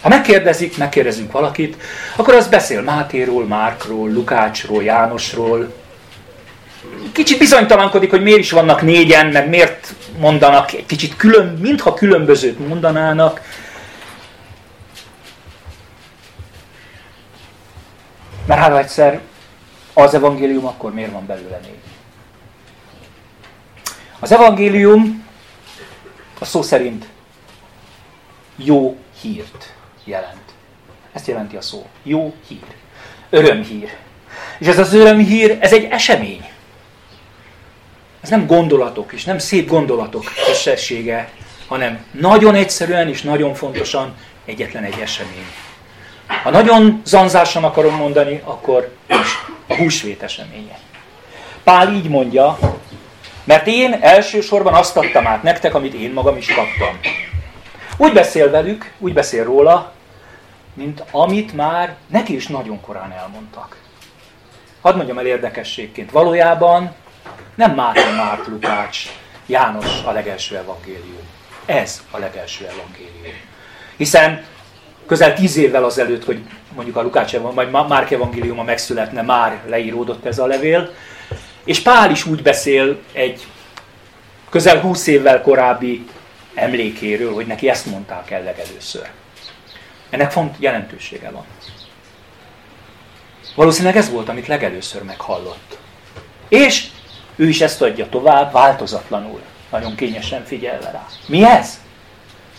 Ha 0.00 0.08
megkérdezik, 0.08 0.76
megkérdezünk 0.76 1.32
valakit, 1.32 1.76
akkor 2.16 2.34
az 2.34 2.48
beszél 2.48 2.82
Mátéról, 2.82 3.46
Márkról, 3.46 4.10
Lukácsról, 4.10 4.82
Jánosról. 4.82 5.74
Kicsit 7.12 7.38
bizonytalankodik, 7.38 8.10
hogy 8.10 8.22
miért 8.22 8.38
is 8.38 8.50
vannak 8.50 8.82
négyen, 8.82 9.26
meg 9.26 9.48
miért 9.48 9.94
mondanak 10.18 10.72
egy 10.72 10.86
kicsit 10.86 11.16
külön, 11.16 11.58
mintha 11.60 11.94
különbözőt 11.94 12.68
mondanának. 12.68 13.40
Mert 18.46 18.60
hát 18.60 18.76
egyszer 18.76 19.20
az 19.94 20.14
evangélium, 20.14 20.66
akkor 20.66 20.94
miért 20.94 21.12
van 21.12 21.26
belőle 21.26 21.60
négy? 21.62 21.78
Az 24.20 24.32
evangélium 24.32 25.26
a 26.38 26.44
szó 26.44 26.62
szerint 26.62 27.06
jó 28.56 28.96
hírt 29.20 29.76
jelent. 30.08 30.52
Ezt 31.12 31.26
jelenti 31.26 31.56
a 31.56 31.60
szó. 31.60 31.86
Jó 32.02 32.34
hír. 32.48 32.58
Örömhír. 33.30 33.96
És 34.58 34.66
ez 34.66 34.78
az 34.78 34.94
örömhír, 34.94 35.58
ez 35.60 35.72
egy 35.72 35.84
esemény. 35.90 36.48
Ez 38.20 38.28
nem 38.28 38.46
gondolatok, 38.46 39.12
és 39.12 39.24
nem 39.24 39.38
szép 39.38 39.68
gondolatok 39.68 40.24
összessége, 40.48 41.28
hanem 41.66 42.04
nagyon 42.10 42.54
egyszerűen 42.54 43.08
és 43.08 43.22
nagyon 43.22 43.54
fontosan 43.54 44.14
egyetlen 44.44 44.84
egy 44.84 44.98
esemény. 45.00 45.46
Ha 46.42 46.50
nagyon 46.50 47.02
zanzásan 47.04 47.64
akarom 47.64 47.94
mondani, 47.94 48.40
akkor 48.44 48.94
a 49.66 49.74
húsvét 49.74 50.22
eseménye. 50.22 50.78
Pál 51.64 51.92
így 51.92 52.08
mondja, 52.08 52.58
mert 53.44 53.66
én 53.66 53.98
elsősorban 54.00 54.74
azt 54.74 54.96
adtam 54.96 55.26
át 55.26 55.42
nektek, 55.42 55.74
amit 55.74 55.94
én 55.94 56.10
magam 56.12 56.36
is 56.36 56.46
kaptam. 56.46 56.98
Úgy 57.96 58.12
beszél 58.12 58.50
velük, 58.50 58.92
úgy 58.98 59.12
beszél 59.12 59.44
róla, 59.44 59.92
mint 60.78 61.04
amit 61.10 61.52
már 61.52 61.96
neki 62.06 62.34
is 62.34 62.46
nagyon 62.46 62.80
korán 62.80 63.12
elmondtak. 63.12 63.76
Hadd 64.80 64.96
mondjam 64.96 65.18
el 65.18 65.26
érdekességként. 65.26 66.10
Valójában 66.10 66.94
nem 67.54 67.74
Máté, 67.74 68.14
Márk, 68.16 68.46
Lukács, 68.46 68.98
János 69.46 70.02
a 70.04 70.10
legelső 70.10 70.56
evangélium. 70.56 71.26
Ez 71.66 72.02
a 72.10 72.18
legelső 72.18 72.66
evangélium. 72.66 73.36
Hiszen 73.96 74.44
közel 75.06 75.34
tíz 75.34 75.56
évvel 75.56 75.84
azelőtt, 75.84 76.24
hogy 76.24 76.40
mondjuk 76.74 76.96
a 76.96 77.02
Lukács 77.02 77.36
vagy 77.36 77.70
Márk 77.70 78.10
evangéliuma 78.10 78.62
megszületne, 78.62 79.22
már 79.22 79.60
leíródott 79.66 80.24
ez 80.24 80.38
a 80.38 80.46
levél, 80.46 80.92
és 81.64 81.80
Pál 81.80 82.10
is 82.10 82.26
úgy 82.26 82.42
beszél 82.42 82.98
egy 83.12 83.46
közel 84.50 84.80
húsz 84.80 85.06
évvel 85.06 85.42
korábbi 85.42 86.06
emlékéről, 86.54 87.34
hogy 87.34 87.46
neki 87.46 87.68
ezt 87.68 87.86
mondták 87.86 88.30
el 88.30 88.42
legelőször. 88.42 89.08
Ennek 90.10 90.30
font 90.30 90.56
jelentősége 90.58 91.30
van. 91.30 91.44
Valószínűleg 93.54 93.96
ez 93.96 94.10
volt, 94.10 94.28
amit 94.28 94.46
legelőször 94.46 95.02
meghallott. 95.02 95.78
És 96.48 96.86
ő 97.36 97.48
is 97.48 97.60
ezt 97.60 97.82
adja 97.82 98.08
tovább, 98.08 98.52
változatlanul, 98.52 99.40
nagyon 99.70 99.94
kényesen 99.94 100.44
figyelve 100.44 100.90
rá. 100.90 101.06
Mi 101.26 101.44
ez? 101.44 101.80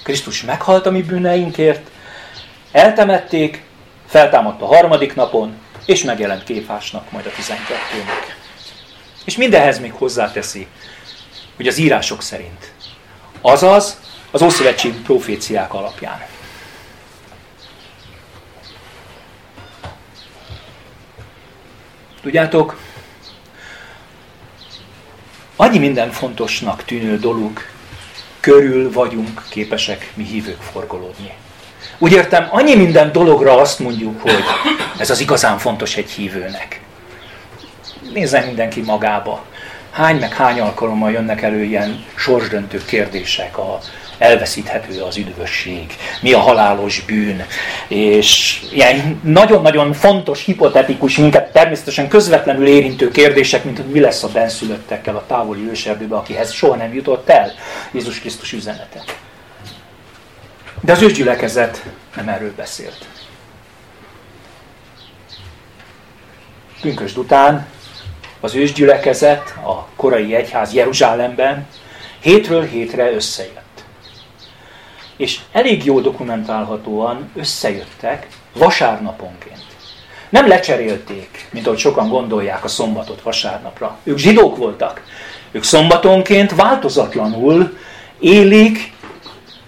Krisztus 0.03 0.43
meghalt 0.43 0.85
a 0.85 0.91
mi 0.91 1.01
bűneinkért, 1.01 1.89
eltemették, 2.71 3.63
feltámadt 4.07 4.61
a 4.61 4.65
harmadik 4.65 5.15
napon, 5.15 5.57
és 5.85 6.03
megjelent 6.03 6.43
képásnak 6.43 7.11
majd 7.11 7.25
a 7.25 7.31
tizenkettőnek. 7.35 8.37
És 9.25 9.37
mindenhez 9.37 9.79
még 9.79 9.91
hozzáteszi, 9.91 10.67
hogy 11.55 11.67
az 11.67 11.77
írások 11.77 12.21
szerint. 12.21 12.71
Azaz 13.41 13.99
az 14.31 14.41
Ószövetségi 14.41 14.97
proféciák 14.97 15.73
alapján. 15.73 16.25
Tudjátok, 22.21 22.77
annyi 25.55 25.77
minden 25.77 26.11
fontosnak 26.11 26.83
tűnő 26.83 27.17
dolog 27.17 27.59
körül 28.39 28.91
vagyunk 28.91 29.43
képesek 29.49 30.11
mi 30.13 30.23
hívők 30.23 30.61
forgolódni. 30.61 31.33
Úgy 31.97 32.11
értem, 32.11 32.47
annyi 32.49 32.75
minden 32.75 33.11
dologra 33.11 33.57
azt 33.57 33.79
mondjuk, 33.79 34.21
hogy 34.21 34.43
ez 34.97 35.09
az 35.09 35.19
igazán 35.19 35.57
fontos 35.57 35.95
egy 35.95 36.09
hívőnek. 36.09 36.81
Nézzen 38.13 38.45
mindenki 38.45 38.81
magába. 38.81 39.45
Hány 39.91 40.19
meg 40.19 40.33
hány 40.33 40.59
alkalommal 40.59 41.11
jönnek 41.11 41.41
elő 41.41 41.63
ilyen 41.63 42.05
sorsdöntő 42.15 42.81
kérdések 42.85 43.57
a 43.57 43.79
elveszíthető 44.19 45.01
az 45.01 45.17
üdvösség, 45.17 45.95
mi 46.21 46.33
a 46.33 46.39
halálos 46.39 47.01
bűn, 47.05 47.45
és 47.87 48.61
ilyen 48.73 49.19
nagyon-nagyon 49.23 49.93
fontos, 49.93 50.43
hipotetikus, 50.43 51.17
minket 51.17 51.51
természetesen 51.51 52.07
közvetlenül 52.07 52.67
érintő 52.67 53.11
kérdések, 53.11 53.63
mint 53.63 53.77
hogy 53.77 53.85
mi 53.85 53.99
lesz 53.99 54.23
a 54.23 54.27
benszülöttekkel 54.27 55.15
a 55.15 55.25
távoli 55.27 55.69
őserdőbe, 55.69 56.15
akihez 56.15 56.51
soha 56.51 56.75
nem 56.75 56.93
jutott 56.93 57.29
el 57.29 57.51
Jézus 57.91 58.19
Krisztus 58.19 58.53
üzenete. 58.53 59.03
De 60.81 60.91
az 60.91 61.01
ősgyülekezet 61.01 61.83
nem 62.15 62.29
erről 62.29 62.53
beszélt. 62.55 63.05
Pünkösd 66.81 67.17
után 67.17 67.67
az 68.39 68.55
ősgyülekezet, 68.55 69.53
a 69.65 69.87
korai 69.95 70.35
egyház 70.35 70.73
Jeruzsálemben 70.73 71.67
hétről 72.19 72.65
hétre 72.65 73.11
összejött 73.11 73.68
és 75.19 75.39
elég 75.51 75.85
jó 75.85 75.99
dokumentálhatóan 75.99 77.29
összejöttek 77.35 78.27
vasárnaponként. 78.53 79.65
Nem 80.29 80.47
lecserélték, 80.47 81.47
mint 81.51 81.65
ahogy 81.67 81.79
sokan 81.79 82.09
gondolják 82.09 82.63
a 82.63 82.67
szombatot 82.67 83.21
vasárnapra. 83.21 83.97
Ők 84.03 84.17
zsidók 84.17 84.57
voltak. 84.57 85.03
Ők 85.51 85.63
szombatonként 85.63 86.55
változatlanul 86.55 87.77
élik 88.19 88.93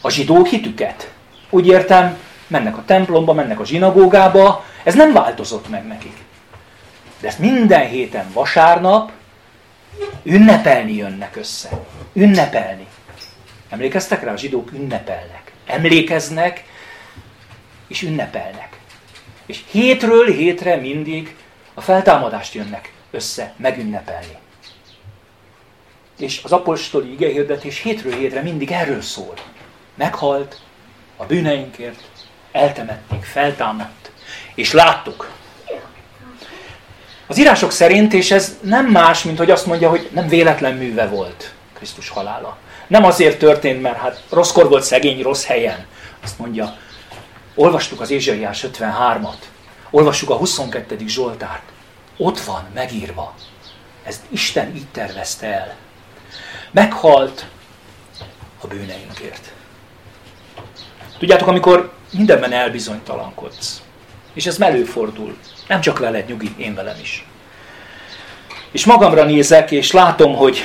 a 0.01 0.09
zsidó 0.09 0.43
hitüket. 0.43 1.11
Úgy 1.49 1.67
értem, 1.67 2.17
mennek 2.47 2.77
a 2.77 2.83
templomba, 2.85 3.33
mennek 3.33 3.59
a 3.59 3.65
zsinagógába, 3.65 4.65
ez 4.83 4.95
nem 4.95 5.13
változott 5.13 5.69
meg 5.69 5.87
nekik. 5.87 6.17
De 7.19 7.27
ezt 7.27 7.39
minden 7.39 7.87
héten 7.87 8.25
vasárnap 8.33 9.11
ünnepelni 10.23 10.95
jönnek 10.95 11.35
össze. 11.35 11.69
Ünnepelni. 12.13 12.87
Emlékeztek 13.71 14.23
rá? 14.23 14.31
A 14.31 14.37
zsidók 14.37 14.71
ünnepelnek. 14.71 15.51
Emlékeznek, 15.65 16.63
és 17.87 18.01
ünnepelnek. 18.01 18.79
És 19.45 19.63
hétről 19.71 20.25
hétre 20.25 20.75
mindig 20.75 21.35
a 21.73 21.81
feltámadást 21.81 22.53
jönnek 22.53 22.93
össze 23.11 23.53
megünnepelni. 23.57 24.37
És 26.19 26.41
az 26.43 26.51
apostoli 26.51 27.11
igehirdetés 27.11 27.81
hétről 27.81 28.13
hétre 28.13 28.41
mindig 28.41 28.71
erről 28.71 29.01
szól. 29.01 29.33
Meghalt 29.95 30.61
a 31.17 31.25
bűneinkért, 31.25 32.03
eltemették, 32.51 33.23
feltámadt, 33.23 34.11
és 34.55 34.71
láttuk. 34.71 35.31
Az 37.27 37.37
írások 37.37 37.71
szerint, 37.71 38.13
és 38.13 38.31
ez 38.31 38.57
nem 38.61 38.85
más, 38.85 39.23
mint 39.23 39.37
hogy 39.37 39.51
azt 39.51 39.65
mondja, 39.65 39.89
hogy 39.89 40.09
nem 40.13 40.27
véletlen 40.27 40.73
műve 40.73 41.07
volt 41.07 41.53
Krisztus 41.73 42.09
halála. 42.09 42.57
Nem 42.91 43.03
azért 43.03 43.39
történt, 43.39 43.81
mert 43.81 43.97
hát 43.97 44.23
rosszkor 44.29 44.69
volt 44.69 44.83
szegény, 44.83 45.21
rossz 45.21 45.45
helyen. 45.45 45.85
Azt 46.23 46.39
mondja, 46.39 46.77
olvastuk 47.55 48.01
az 48.01 48.09
Ézsaiás 48.09 48.65
53-at, 48.73 49.35
olvassuk 49.91 50.29
a 50.29 50.35
22. 50.35 50.97
Zsoltárt. 51.07 51.61
Ott 52.17 52.39
van 52.39 52.67
megírva. 52.73 53.35
Ezt 54.03 54.21
Isten 54.29 54.75
így 54.75 54.87
tervezte 54.91 55.47
el. 55.47 55.75
Meghalt 56.71 57.45
a 58.61 58.67
bűneinkért. 58.67 59.51
Tudjátok, 61.17 61.47
amikor 61.47 61.93
mindenben 62.13 62.51
elbizonytalankodsz, 62.51 63.81
és 64.33 64.45
ez 64.45 64.61
előfordul, 64.61 65.37
nem 65.67 65.81
csak 65.81 65.99
veled, 65.99 66.27
nyugi, 66.27 66.55
én 66.57 66.75
velem 66.75 66.97
is. 67.01 67.25
És 68.71 68.85
magamra 68.85 69.23
nézek, 69.23 69.71
és 69.71 69.91
látom, 69.91 70.35
hogy 70.35 70.63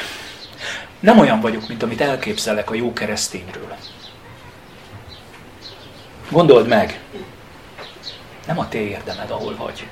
nem 1.01 1.19
olyan 1.19 1.41
vagyok, 1.41 1.69
mint 1.69 1.83
amit 1.83 2.01
elképzelek 2.01 2.71
a 2.71 2.75
jó 2.75 2.93
keresztényről. 2.93 3.77
Gondold 6.31 6.69
meg, 6.69 7.01
nem 8.47 8.59
a 8.59 8.69
te 8.69 8.79
érdemed, 8.79 9.31
ahol 9.31 9.57
vagy. 9.57 9.87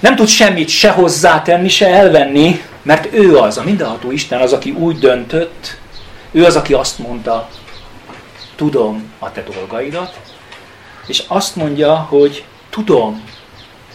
Nem 0.00 0.16
tud 0.16 0.28
semmit 0.28 0.68
se 0.68 0.90
hozzátenni, 0.90 1.68
se 1.68 1.86
elvenni, 1.86 2.64
mert 2.82 3.12
ő 3.12 3.36
az, 3.36 3.58
a 3.58 3.62
mindenható 3.62 4.10
Isten 4.10 4.40
az, 4.40 4.52
aki 4.52 4.70
úgy 4.70 4.98
döntött, 4.98 5.78
ő 6.30 6.44
az, 6.44 6.56
aki 6.56 6.72
azt 6.72 6.98
mondta, 6.98 7.48
tudom 8.54 9.12
a 9.18 9.32
te 9.32 9.42
dolgaidat, 9.42 10.20
és 11.06 11.22
azt 11.26 11.56
mondja, 11.56 11.94
hogy 11.94 12.44
tudom, 12.70 13.24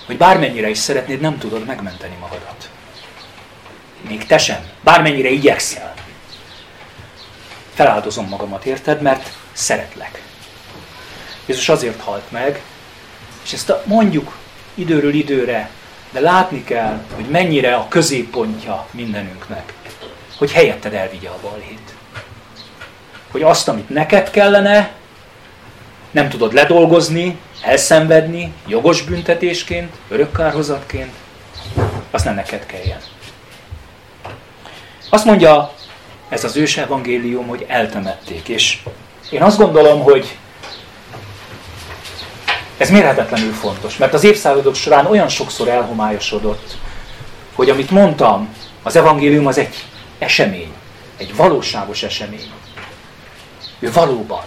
hogy 0.06 0.18
bármennyire 0.18 0.70
is 0.70 0.78
szeretnéd, 0.78 1.20
nem 1.20 1.38
tudod 1.38 1.66
megmenteni 1.66 2.16
magadat. 2.20 2.70
Még 4.08 4.26
te 4.26 4.38
sem. 4.38 4.70
Bármennyire 4.84 5.30
igyekszel. 5.30 5.94
Feláldozom 7.74 8.28
magamat, 8.28 8.66
érted? 8.66 9.02
Mert 9.02 9.32
szeretlek. 9.52 10.22
Jézus 11.46 11.70
azért 11.70 12.02
halt 12.02 12.32
meg, 12.32 12.62
és 13.44 13.54
ezt 13.54 13.74
mondjuk 13.86 14.38
időről 14.74 15.14
időre, 15.14 15.70
de 16.12 16.20
látni 16.20 16.64
kell, 16.64 17.04
hogy 17.16 17.26
mennyire 17.26 17.76
a 17.76 17.88
középpontja 17.88 18.88
mindenünknek, 18.92 19.74
hogy 20.38 20.52
helyetted 20.52 20.94
elvigye 20.94 21.30
a 21.30 21.40
balhét. 21.42 21.94
Hogy 23.32 23.42
azt, 23.42 23.68
amit 23.68 23.90
neked 23.90 24.30
kellene, 24.30 24.92
nem 26.12 26.30
tudod 26.30 26.54
ledolgozni, 26.54 27.38
elszenvedni, 27.62 28.54
jogos 28.68 29.02
büntetésként, 29.02 29.96
örökkárhozatként, 30.10 31.14
azt 32.12 32.26
nem 32.26 32.36
neked 32.36 32.66
kelljen. 32.66 33.00
Azt 35.10 35.26
mondja 35.26 35.74
ez 36.30 36.44
az 36.44 36.56
ős 36.56 36.78
evangélium, 36.78 37.48
hogy 37.48 37.66
eltemették. 37.68 38.48
És 38.48 38.80
én 39.30 39.42
azt 39.42 39.58
gondolom, 39.58 40.02
hogy 40.04 40.38
ez 42.78 42.90
mérhetetlenül 42.90 43.54
fontos, 43.54 43.98
mert 43.98 44.14
az 44.14 44.24
évszázadok 44.24 44.76
során 44.76 45.06
olyan 45.06 45.28
sokszor 45.28 45.68
elhomályosodott, 45.68 46.78
hogy 47.56 47.70
amit 47.70 47.92
mondtam, 47.92 48.56
az 48.84 48.96
evangélium 48.96 49.48
az 49.48 49.58
egy 49.58 49.86
esemény, 50.18 50.74
egy 51.18 51.36
valóságos 51.36 52.04
esemény. 52.04 52.52
Ő 53.80 53.92
valóban, 53.92 54.44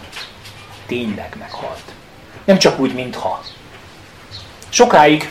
tényleg 0.87 1.37
meghalt. 1.39 1.83
Nem 2.45 2.59
csak 2.59 2.79
úgy, 2.79 2.95
mintha. 2.95 3.43
Sokáig, 4.69 5.31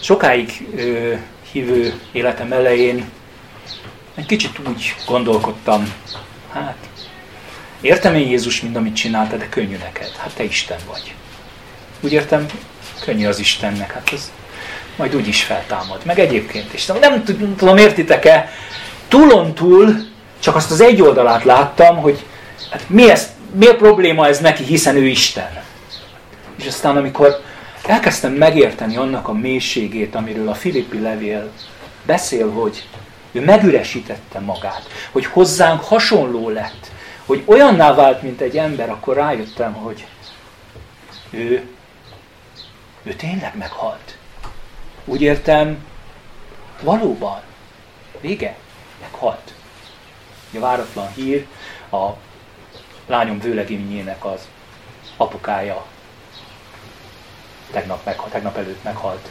sokáig 0.00 0.68
ö, 0.76 1.14
hívő 1.52 2.00
életem 2.12 2.52
elején 2.52 3.10
egy 4.14 4.26
kicsit 4.26 4.58
úgy 4.68 4.94
gondolkodtam, 5.06 5.92
hát 6.52 6.76
értem 7.80 8.14
én 8.14 8.28
Jézus 8.28 8.60
mind, 8.60 8.76
amit 8.76 8.96
csinálta, 8.96 9.36
de 9.36 9.48
könnyű 9.48 9.76
neked. 9.76 10.10
Hát 10.16 10.34
te 10.34 10.42
Isten 10.42 10.78
vagy. 10.86 11.14
Úgy 12.00 12.12
értem, 12.12 12.46
könnyű 13.00 13.26
az 13.26 13.38
Istennek, 13.38 13.92
hát 13.92 14.10
az 14.12 14.30
majd 14.96 15.14
úgy 15.14 15.28
is 15.28 15.42
feltámad. 15.42 16.00
Meg 16.04 16.18
egyébként 16.18 16.72
is. 16.72 16.86
Nem 16.86 17.24
tudom, 17.56 17.76
értitek-e, 17.76 18.52
túlon 19.08 19.54
túl 19.54 19.94
csak 20.38 20.56
azt 20.56 20.70
az 20.70 20.80
egy 20.80 21.02
oldalát 21.02 21.44
láttam, 21.44 21.96
hogy 21.96 22.24
hát 22.70 22.88
mi, 22.88 23.10
ez, 23.10 23.28
mi 23.54 23.66
a 23.66 23.76
probléma 23.76 24.26
ez 24.26 24.38
neki, 24.38 24.64
hiszen 24.64 24.96
ő 24.96 25.06
Isten. 25.06 25.62
És 26.58 26.66
aztán 26.66 26.96
amikor 26.96 27.40
elkezdtem 27.88 28.32
megérteni 28.32 28.96
annak 28.96 29.28
a 29.28 29.32
mélységét, 29.32 30.14
amiről 30.14 30.48
a 30.48 30.54
Filippi 30.54 31.00
levél 31.00 31.52
beszél, 32.06 32.50
hogy 32.50 32.88
ő 33.32 33.44
megüresítette 33.44 34.38
magát, 34.40 34.88
hogy 35.12 35.26
hozzánk 35.26 35.84
hasonló 35.84 36.48
lett, 36.48 36.90
hogy 37.26 37.42
olyanná 37.46 37.94
vált, 37.94 38.22
mint 38.22 38.40
egy 38.40 38.58
ember, 38.58 38.90
akkor 38.90 39.16
rájöttem, 39.16 39.72
hogy 39.72 40.06
ő, 41.30 41.68
ő 43.02 43.14
tényleg 43.14 43.56
meghalt. 43.56 44.18
Úgy 45.04 45.20
értem, 45.22 45.84
valóban, 46.82 47.40
vége, 48.20 48.56
meghalt. 49.00 49.54
A 50.54 50.58
váratlan 50.58 51.12
hír, 51.12 51.46
a 51.90 52.06
lányom 53.06 53.40
vőlegényének 53.40 54.24
az 54.24 54.48
apukája 55.16 55.86
tegnap, 57.72 58.04
meghalt, 58.04 58.32
tegnap 58.32 58.56
előtt 58.56 58.82
meghalt. 58.82 59.28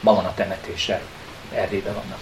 Ma 0.00 0.14
van 0.14 0.24
a 0.24 0.34
temetése, 0.34 1.00
Erdélyben 1.54 1.94
vannak. 1.94 2.20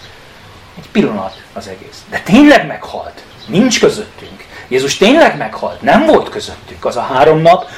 Egy 0.77 0.89
pillanat 0.91 1.41
az 1.53 1.67
egész. 1.67 2.03
De 2.09 2.19
tényleg 2.19 2.67
meghalt. 2.67 3.23
Nincs 3.45 3.79
közöttünk. 3.79 4.45
Jézus 4.67 4.97
tényleg 4.97 5.37
meghalt. 5.37 5.81
Nem 5.81 6.05
volt 6.05 6.29
közöttünk. 6.29 6.85
Az 6.85 6.95
a 6.95 7.01
három 7.01 7.41
nap 7.41 7.69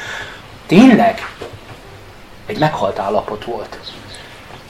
tényleg 0.66 1.28
egy 2.46 2.58
meghalt 2.58 3.00
állapot 3.00 3.46
volt. 3.46 3.80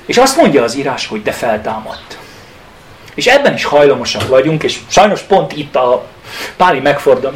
És 0.05 0.17
azt 0.17 0.37
mondja 0.37 0.63
az 0.63 0.75
írás, 0.75 1.07
hogy 1.07 1.21
de 1.21 1.31
feltámadt. 1.31 2.17
És 3.13 3.27
ebben 3.27 3.53
is 3.53 3.63
hajlamosak 3.63 4.27
vagyunk, 4.27 4.63
és 4.63 4.79
sajnos 4.87 5.21
pont 5.21 5.53
itt 5.53 5.75
a 5.75 6.05
páli 6.57 6.81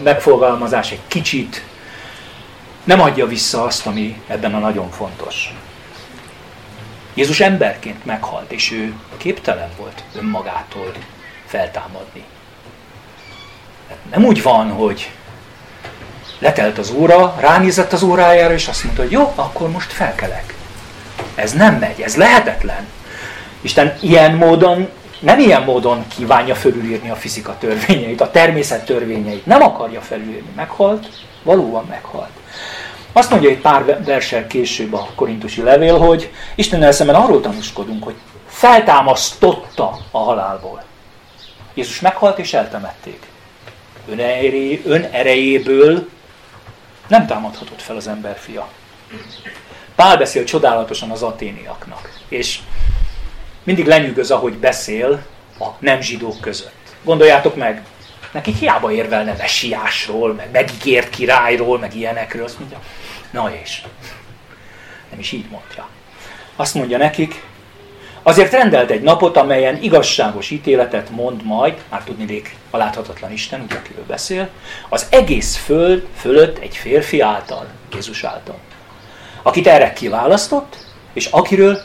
megfogalmazás 0.03 0.91
egy 0.91 1.01
kicsit 1.07 1.63
nem 2.83 3.01
adja 3.01 3.27
vissza 3.27 3.63
azt, 3.63 3.87
ami 3.87 4.21
ebben 4.27 4.55
a 4.55 4.59
nagyon 4.59 4.91
fontos. 4.91 5.53
Jézus 7.17 7.39
emberként 7.39 8.05
meghalt, 8.05 8.51
és 8.51 8.71
ő 8.71 8.93
képtelen 9.17 9.69
volt 9.77 10.03
önmagától 10.15 10.91
feltámadni. 11.45 12.23
Nem 14.11 14.25
úgy 14.25 14.41
van, 14.41 14.71
hogy 14.71 15.11
letelt 16.39 16.77
az 16.77 16.91
óra, 16.91 17.35
ránézett 17.39 17.93
az 17.93 18.03
órájára, 18.03 18.53
és 18.53 18.67
azt 18.67 18.83
mondta, 18.83 19.01
hogy 19.01 19.11
jó, 19.11 19.33
akkor 19.35 19.69
most 19.69 19.91
felkelek. 19.91 20.53
Ez 21.35 21.53
nem 21.53 21.75
megy, 21.75 22.01
ez 22.01 22.15
lehetetlen. 22.15 22.87
Isten 23.61 23.97
ilyen 24.01 24.35
módon, 24.35 24.89
nem 25.19 25.39
ilyen 25.39 25.63
módon 25.63 26.07
kívánja 26.07 26.55
fölülírni 26.55 27.09
a 27.09 27.15
fizika 27.15 27.57
törvényeit, 27.57 28.21
a 28.21 28.31
természet 28.31 28.85
törvényeit. 28.85 29.45
Nem 29.45 29.61
akarja 29.61 30.01
felülírni. 30.01 30.49
Meghalt, 30.55 31.07
valóban 31.43 31.85
meghalt. 31.89 32.31
Azt 33.17 33.29
mondja 33.29 33.49
egy 33.49 33.61
pár 33.61 34.03
versel 34.03 34.47
később 34.47 34.93
a 34.93 35.09
korintusi 35.15 35.61
levél, 35.61 35.97
hogy 35.97 36.31
Isten 36.55 36.91
szemben 36.91 37.15
arról 37.15 37.41
tanúskodunk, 37.41 38.03
hogy 38.03 38.15
feltámasztotta 38.47 39.99
a 40.11 40.17
halálból. 40.17 40.83
Jézus 41.73 41.99
meghalt 41.99 42.37
és 42.37 42.53
eltemették. 42.53 43.25
Ön, 44.09 44.19
eré, 44.19 44.81
ön 44.85 45.03
erejéből 45.03 46.09
nem 47.07 47.25
támadhatott 47.25 47.81
fel 47.81 47.95
az 47.95 48.07
ember 48.07 48.37
fia. 48.37 48.67
Pál 49.95 50.17
beszél 50.17 50.43
csodálatosan 50.43 51.11
az 51.11 51.21
aténiaknak, 51.21 52.19
és 52.27 52.59
mindig 53.63 53.85
lenyűgöz, 53.85 54.31
ahogy 54.31 54.53
beszél 54.53 55.25
a 55.59 55.67
nem 55.79 56.01
zsidók 56.01 56.39
között. 56.39 56.95
Gondoljátok 57.03 57.55
meg, 57.55 57.83
neki 58.37 58.53
hiába 58.53 58.91
érvelne 58.91 59.35
mesiásról, 59.37 60.33
meg 60.33 60.49
megígért 60.51 61.09
királyról, 61.09 61.79
meg 61.79 61.95
ilyenekről, 61.95 62.43
azt 62.43 62.59
mondja, 62.59 62.79
na 63.31 63.51
és, 63.63 63.81
nem 65.09 65.19
is 65.19 65.31
így 65.31 65.45
mondja. 65.49 65.87
Azt 66.55 66.73
mondja 66.73 66.97
nekik, 66.97 67.43
azért 68.23 68.51
rendelt 68.51 68.89
egy 68.89 69.01
napot, 69.01 69.37
amelyen 69.37 69.81
igazságos 69.81 70.49
ítéletet 70.49 71.09
mond 71.09 71.43
majd, 71.43 71.73
már 71.89 72.03
tudnilék 72.03 72.55
a 72.69 72.77
láthatatlan 72.77 73.31
Isten, 73.31 73.61
ugye 73.61 73.75
akiről 73.75 74.05
beszél, 74.07 74.49
az 74.89 75.07
egész 75.09 75.55
föld 75.55 76.07
fölött 76.17 76.57
egy 76.57 76.77
férfi 76.77 77.19
által, 77.19 77.67
Jézus 77.93 78.23
által 78.23 78.57
akit 79.47 79.67
erre 79.67 79.93
kiválasztott, 79.93 80.77
és 81.13 81.25
akiről 81.25 81.79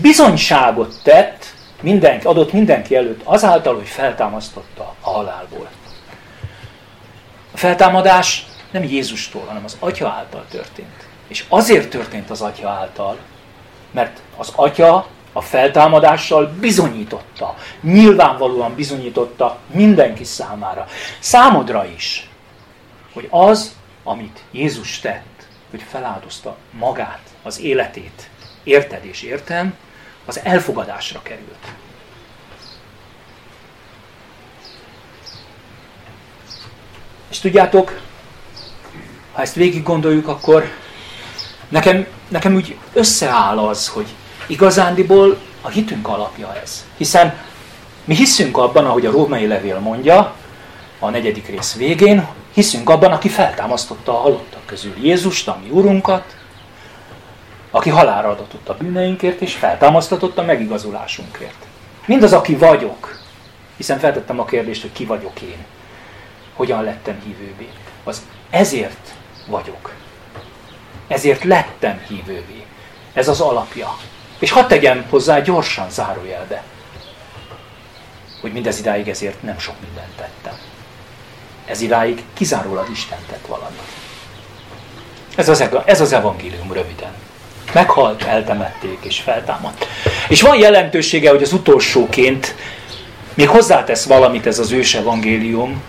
bizonyságot 0.00 0.94
tett, 1.02 1.54
mindenki, 1.80 2.26
adott 2.26 2.52
mindenki 2.52 2.96
előtt 2.96 3.20
azáltal, 3.24 3.74
hogy 3.74 3.88
feltámasztotta 3.88 4.94
a 5.00 5.10
halálból. 5.10 5.68
A 7.56 7.58
feltámadás 7.58 8.46
nem 8.70 8.84
Jézustól, 8.84 9.44
hanem 9.46 9.64
az 9.64 9.76
Atya 9.78 10.08
által 10.08 10.44
történt. 10.50 11.06
És 11.28 11.44
azért 11.48 11.90
történt 11.90 12.30
az 12.30 12.40
Atya 12.40 12.68
által, 12.68 13.18
mert 13.90 14.20
az 14.36 14.52
Atya 14.54 15.06
a 15.32 15.40
feltámadással 15.40 16.46
bizonyította, 16.60 17.54
nyilvánvalóan 17.80 18.74
bizonyította 18.74 19.58
mindenki 19.66 20.24
számára, 20.24 20.86
számodra 21.18 21.86
is, 21.86 22.30
hogy 23.12 23.26
az, 23.30 23.76
amit 24.04 24.42
Jézus 24.50 24.98
tett, 24.98 25.46
hogy 25.70 25.82
feláldozta 25.88 26.56
magát, 26.70 27.22
az 27.42 27.60
életét, 27.60 28.30
érted 28.64 29.04
és 29.04 29.22
értem, 29.22 29.76
az 30.24 30.40
elfogadásra 30.42 31.22
került. 31.22 31.66
És 37.30 37.38
tudjátok, 37.38 38.00
ha 39.32 39.42
ezt 39.42 39.54
végig 39.54 39.82
gondoljuk, 39.82 40.28
akkor 40.28 40.64
nekem, 41.68 42.06
nekem 42.28 42.54
úgy 42.54 42.76
összeáll 42.92 43.58
az, 43.58 43.88
hogy 43.88 44.06
igazándiból 44.46 45.38
a 45.62 45.68
hitünk 45.68 46.08
alapja 46.08 46.54
ez. 46.62 46.84
Hiszen 46.96 47.34
mi 48.04 48.14
hiszünk 48.14 48.56
abban, 48.56 48.86
ahogy 48.86 49.06
a 49.06 49.10
római 49.10 49.46
levél 49.46 49.78
mondja, 49.78 50.34
a 50.98 51.10
negyedik 51.10 51.48
rész 51.48 51.74
végén, 51.74 52.26
hiszünk 52.54 52.90
abban, 52.90 53.12
aki 53.12 53.28
feltámasztotta 53.28 54.12
a 54.12 54.20
halottak 54.20 54.66
közül 54.66 54.94
Jézust, 55.00 55.48
a 55.48 55.58
mi 55.62 55.70
Urunkat, 55.70 56.36
aki 57.70 57.90
halára 57.90 58.28
adatott 58.28 58.68
a 58.68 58.76
bűneinkért, 58.76 59.40
és 59.40 59.54
feltámasztatott 59.54 60.38
a 60.38 60.42
megigazulásunkért. 60.42 61.66
Mindaz, 62.06 62.32
aki 62.32 62.54
vagyok, 62.54 63.18
hiszen 63.76 63.98
feltettem 63.98 64.40
a 64.40 64.44
kérdést, 64.44 64.82
hogy 64.82 64.92
ki 64.92 65.04
vagyok 65.04 65.40
én, 65.40 65.64
hogyan 66.56 66.82
lettem 66.82 67.20
hívővé, 67.24 67.68
az 68.04 68.22
ezért 68.50 69.14
vagyok. 69.46 69.92
Ezért 71.08 71.44
lettem 71.44 72.00
hívővé. 72.08 72.64
Ez 73.12 73.28
az 73.28 73.40
alapja. 73.40 73.96
És 74.38 74.50
hadd 74.50 74.68
tegyem 74.68 75.06
hozzá 75.10 75.40
gyorsan 75.40 75.90
zárójelbe, 75.90 76.62
hogy 78.40 78.52
mindez 78.52 78.78
idáig 78.78 79.08
ezért 79.08 79.42
nem 79.42 79.58
sok 79.58 79.74
mindent 79.80 80.16
tettem. 80.16 80.58
Ez 81.64 81.80
idáig 81.80 82.22
kizárólag 82.32 82.88
Isten 82.90 83.18
tett 83.28 83.46
valamit. 83.46 83.80
Ez 85.36 85.48
az, 85.48 85.64
ez 85.84 86.00
az 86.00 86.12
evangélium 86.12 86.72
röviden. 86.72 87.12
Meghalt, 87.72 88.22
eltemették 88.22 88.98
és 89.02 89.20
feltámadt. 89.20 89.86
És 90.28 90.40
van 90.40 90.58
jelentősége, 90.58 91.30
hogy 91.30 91.42
az 91.42 91.52
utolsóként 91.52 92.54
még 93.34 93.48
hozzátesz 93.48 94.04
valamit 94.04 94.46
ez 94.46 94.58
az 94.58 94.72
ős 94.72 94.94
evangélium, 94.94 95.82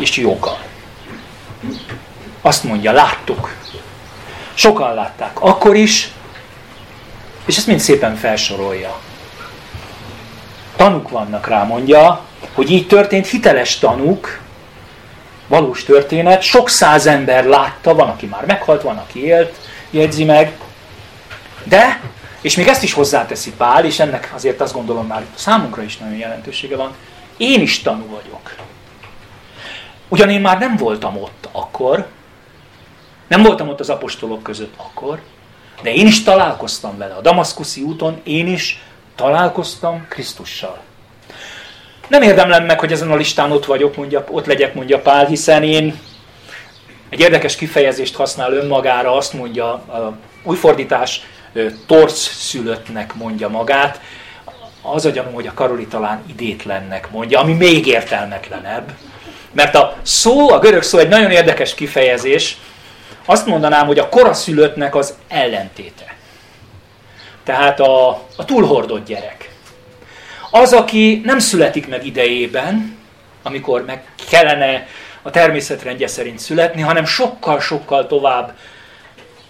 és 0.00 0.16
joggal. 0.16 0.58
Azt 2.40 2.64
mondja, 2.64 2.92
láttuk. 2.92 3.54
Sokan 4.54 4.94
látták. 4.94 5.40
Akkor 5.40 5.76
is, 5.76 6.10
és 7.44 7.56
ezt 7.56 7.66
mind 7.66 7.80
szépen 7.80 8.16
felsorolja. 8.16 8.98
Tanuk 10.76 11.08
vannak 11.08 11.46
rá, 11.46 11.64
mondja, 11.64 12.20
hogy 12.54 12.70
így 12.70 12.86
történt, 12.86 13.26
hiteles 13.26 13.78
tanúk, 13.78 14.40
valós 15.46 15.84
történet, 15.84 16.42
sok 16.42 16.68
száz 16.68 17.06
ember 17.06 17.44
látta, 17.44 17.94
van, 17.94 18.08
aki 18.08 18.26
már 18.26 18.46
meghalt, 18.46 18.82
van, 18.82 18.96
aki 18.96 19.24
élt, 19.24 19.56
jegyzi 19.90 20.24
meg, 20.24 20.58
de, 21.64 22.00
és 22.40 22.56
még 22.56 22.66
ezt 22.66 22.82
is 22.82 22.92
hozzáteszi 22.92 23.52
Pál, 23.52 23.84
és 23.84 23.98
ennek 23.98 24.30
azért 24.34 24.60
azt 24.60 24.72
gondolom 24.72 25.06
már 25.06 25.22
számunkra 25.34 25.82
is 25.82 25.96
nagyon 25.96 26.16
jelentősége 26.16 26.76
van, 26.76 26.94
én 27.36 27.60
is 27.60 27.82
tanú 27.82 28.06
vagyok. 28.06 28.54
Ugyan 30.10 30.30
én 30.30 30.40
már 30.40 30.58
nem 30.58 30.76
voltam 30.76 31.16
ott 31.16 31.48
akkor, 31.52 32.06
nem 33.28 33.42
voltam 33.42 33.68
ott 33.68 33.80
az 33.80 33.90
apostolok 33.90 34.42
között 34.42 34.74
akkor, 34.76 35.20
de 35.82 35.94
én 35.94 36.06
is 36.06 36.22
találkoztam 36.22 36.98
vele. 36.98 37.14
A 37.14 37.20
damaszkuszi 37.20 37.82
úton 37.82 38.20
én 38.22 38.46
is 38.46 38.82
találkoztam 39.14 40.06
Krisztussal. 40.08 40.78
Nem 42.08 42.22
érdemlem 42.22 42.64
meg, 42.64 42.80
hogy 42.80 42.92
ezen 42.92 43.10
a 43.10 43.16
listán 43.16 43.52
ott 43.52 43.64
vagyok, 43.64 43.96
mondja, 43.96 44.24
ott 44.30 44.46
legyek, 44.46 44.74
mondja 44.74 45.00
Pál, 45.00 45.26
hiszen 45.26 45.62
én 45.62 45.98
egy 47.08 47.20
érdekes 47.20 47.56
kifejezést 47.56 48.16
használ 48.16 48.52
önmagára, 48.52 49.16
azt 49.16 49.32
mondja, 49.32 49.72
a 49.72 50.16
új 50.42 50.56
fordítás 50.56 51.22
torsz 51.86 52.34
szülöttnek 52.48 53.14
mondja 53.14 53.48
magát, 53.48 54.00
az 54.82 55.04
a 55.04 55.10
gyanú, 55.10 55.30
hogy 55.30 55.46
a 55.46 55.54
Karoli 55.54 55.86
talán 55.86 56.22
idétlennek 56.26 57.10
mondja, 57.10 57.40
ami 57.40 57.52
még 57.52 57.86
értelmetlenebb. 57.86 58.92
Mert 59.52 59.74
a 59.74 59.96
szó, 60.02 60.50
a 60.50 60.58
görög 60.58 60.82
szó 60.82 60.98
egy 60.98 61.08
nagyon 61.08 61.30
érdekes 61.30 61.74
kifejezés, 61.74 62.56
azt 63.24 63.46
mondanám, 63.46 63.86
hogy 63.86 63.98
a 63.98 64.08
koraszülöttnek 64.08 64.94
az 64.94 65.14
ellentéte. 65.28 66.14
Tehát 67.44 67.80
a, 67.80 68.08
a 68.36 68.44
túlhordott 68.44 69.06
gyerek. 69.06 69.50
Az, 70.50 70.72
aki 70.72 71.20
nem 71.24 71.38
születik 71.38 71.88
meg 71.88 72.06
idejében, 72.06 72.98
amikor 73.42 73.84
meg 73.84 74.04
kellene 74.30 74.86
a 75.22 75.30
természetrendje 75.30 76.06
szerint 76.06 76.38
születni, 76.38 76.80
hanem 76.80 77.04
sokkal-sokkal 77.04 78.06
tovább 78.06 78.56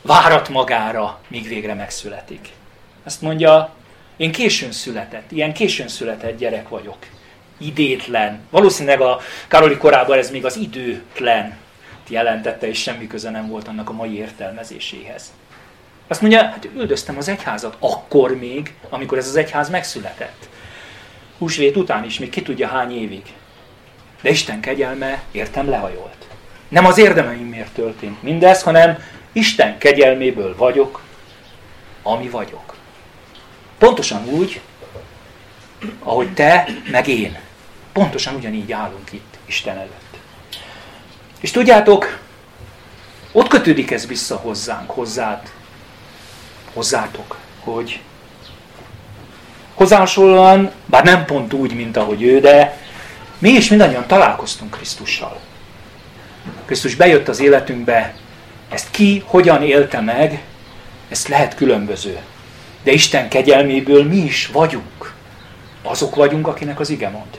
várat 0.03 0.49
magára, 0.49 1.21
míg 1.29 1.49
végre 1.49 1.75
megszületik. 1.75 2.49
Ezt 3.05 3.23
mondja, 3.23 3.73
én 4.17 4.33
későn 4.33 4.73
született, 4.73 5.33
ilyen 5.33 5.53
későn 5.53 5.89
született 5.89 6.39
gyerek 6.39 6.69
vagyok. 6.69 6.97
Idétlen. 7.61 8.41
Valószínűleg 8.51 9.01
a 9.01 9.21
Karoli 9.49 9.77
korában 9.77 10.19
ez 10.19 10.31
még 10.31 10.45
az 10.45 10.57
időtlen 10.57 11.57
jelentette, 12.09 12.69
és 12.69 12.83
semmi 12.83 13.07
köze 13.07 13.31
nem 13.31 13.49
volt 13.49 13.69
annak 13.69 13.89
a 13.89 13.93
mai 13.93 14.17
értelmezéséhez. 14.17 15.33
Azt 16.09 16.21
mondja, 16.21 16.43
hát 16.43 16.69
üldöztem 16.75 17.17
az 17.17 17.29
egyházat 17.29 17.77
akkor 17.79 18.37
még, 18.37 18.75
amikor 18.89 19.19
ez 19.19 19.29
az 19.29 19.37
egyház 19.37 19.71
megszületett. 19.71 20.49
Húsvét 21.39 21.77
után 21.77 22.05
is, 22.05 22.19
még 22.19 22.31
ki 22.31 22.43
tudja 22.43 22.69
hány 22.69 22.97
évig. 22.97 23.23
De 24.23 24.31
Isten 24.31 24.61
kegyelme 24.61 25.23
értem 25.31 25.69
lehajolt. 25.69 26.27
Nem 26.69 26.87
az 26.87 26.99
érdemeimért 26.99 27.73
történt 27.73 28.23
mindez, 28.23 28.63
hanem 28.63 28.99
Isten 29.33 29.79
kegyelméből 29.79 30.57
vagyok, 30.57 31.01
ami 32.03 32.29
vagyok. 32.29 32.75
Pontosan 33.79 34.29
úgy, 34.29 34.61
ahogy 35.99 36.35
te, 36.35 36.69
meg 36.91 37.09
én. 37.09 37.39
Pontosan 37.93 38.35
ugyanígy 38.35 38.73
állunk 38.73 39.13
itt 39.13 39.39
Isten 39.47 39.77
előtt. 39.77 40.19
És 41.41 41.51
tudjátok, 41.51 42.19
ott 43.33 43.49
kötődik 43.49 43.91
ez 43.91 44.07
vissza 44.07 44.37
hozzánk, 44.37 44.91
hozzád, 44.91 45.51
hozzátok, 46.73 47.37
hogy 47.61 48.01
hozzásonlóan, 49.75 50.71
bár 50.87 51.05
nem 51.05 51.25
pont 51.25 51.53
úgy, 51.53 51.75
mint 51.75 51.97
ahogy 51.97 52.23
ő, 52.23 52.41
de 52.41 52.79
mi 53.39 53.51
is 53.51 53.69
mindannyian 53.69 54.07
találkoztunk 54.07 54.71
Krisztussal. 54.71 55.41
Krisztus 56.65 56.95
bejött 56.95 57.29
az 57.29 57.41
életünkbe, 57.41 58.15
ezt 58.69 58.91
ki 58.91 59.23
hogyan 59.27 59.63
élte 59.63 60.01
meg, 60.01 60.43
ezt 61.09 61.29
lehet 61.29 61.55
különböző. 61.55 62.19
De 62.83 62.93
Isten 62.93 63.29
kegyelméből 63.29 64.05
mi 64.05 64.17
is 64.17 64.47
vagyunk. 64.47 65.15
Azok 65.83 66.15
vagyunk, 66.15 66.47
akinek 66.47 66.81
az 66.81 66.91
ige 66.91 67.09
mond. 67.09 67.39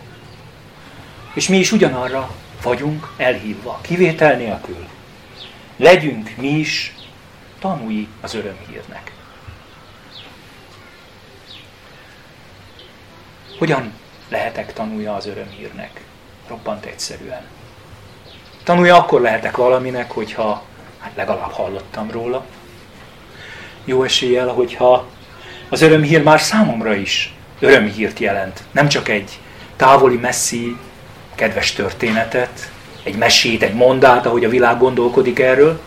És 1.33 1.47
mi 1.47 1.57
is 1.57 1.71
ugyanarra 1.71 2.31
vagyunk 2.63 3.13
elhívva, 3.17 3.79
kivétel 3.81 4.35
nélkül. 4.35 4.87
Legyünk 5.75 6.33
mi 6.37 6.47
is 6.47 6.95
tanúi 7.59 8.07
az 8.21 8.33
örömhírnek. 8.33 9.11
Hogyan 13.57 13.93
lehetek 14.29 14.73
tanulja 14.73 15.15
az 15.15 15.25
örömhírnek? 15.25 16.01
Roppant 16.47 16.85
egyszerűen. 16.85 17.45
Tanulja 18.63 18.95
akkor 18.95 19.21
lehetek 19.21 19.57
valaminek, 19.57 20.11
hogyha 20.11 20.63
hát 20.99 21.11
legalább 21.15 21.51
hallottam 21.51 22.11
róla. 22.11 22.45
Jó 23.85 24.03
eséllyel, 24.03 24.47
hogyha 24.47 25.07
az 25.69 25.81
örömhír 25.81 26.23
már 26.23 26.39
számomra 26.39 26.95
is 26.95 27.33
örömhírt 27.59 28.19
jelent. 28.19 28.63
Nem 28.71 28.87
csak 28.87 29.09
egy 29.09 29.39
távoli, 29.75 30.17
messzi, 30.17 30.77
kedves 31.35 31.73
történetet, 31.73 32.71
egy 33.03 33.15
mesét, 33.15 33.63
egy 33.63 33.73
mondát, 33.73 34.25
ahogy 34.25 34.45
a 34.45 34.49
világ 34.49 34.77
gondolkodik 34.77 35.39
erről, 35.39 35.81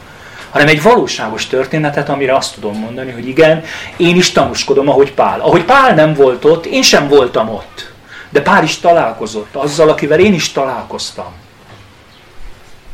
hanem 0.50 0.68
egy 0.68 0.82
valóságos 0.82 1.46
történetet, 1.46 2.08
amire 2.08 2.36
azt 2.36 2.54
tudom 2.54 2.78
mondani, 2.78 3.10
hogy 3.10 3.28
igen, 3.28 3.64
én 3.96 4.16
is 4.16 4.32
tanúskodom, 4.32 4.88
ahogy 4.88 5.12
Pál. 5.12 5.40
Ahogy 5.40 5.64
Pál 5.64 5.94
nem 5.94 6.14
volt 6.14 6.44
ott, 6.44 6.66
én 6.66 6.82
sem 6.82 7.08
voltam 7.08 7.48
ott. 7.48 7.92
De 8.30 8.42
Pál 8.42 8.62
is 8.62 8.78
találkozott 8.78 9.54
azzal, 9.54 9.88
akivel 9.88 10.18
én 10.20 10.34
is 10.34 10.52
találkoztam. 10.52 11.32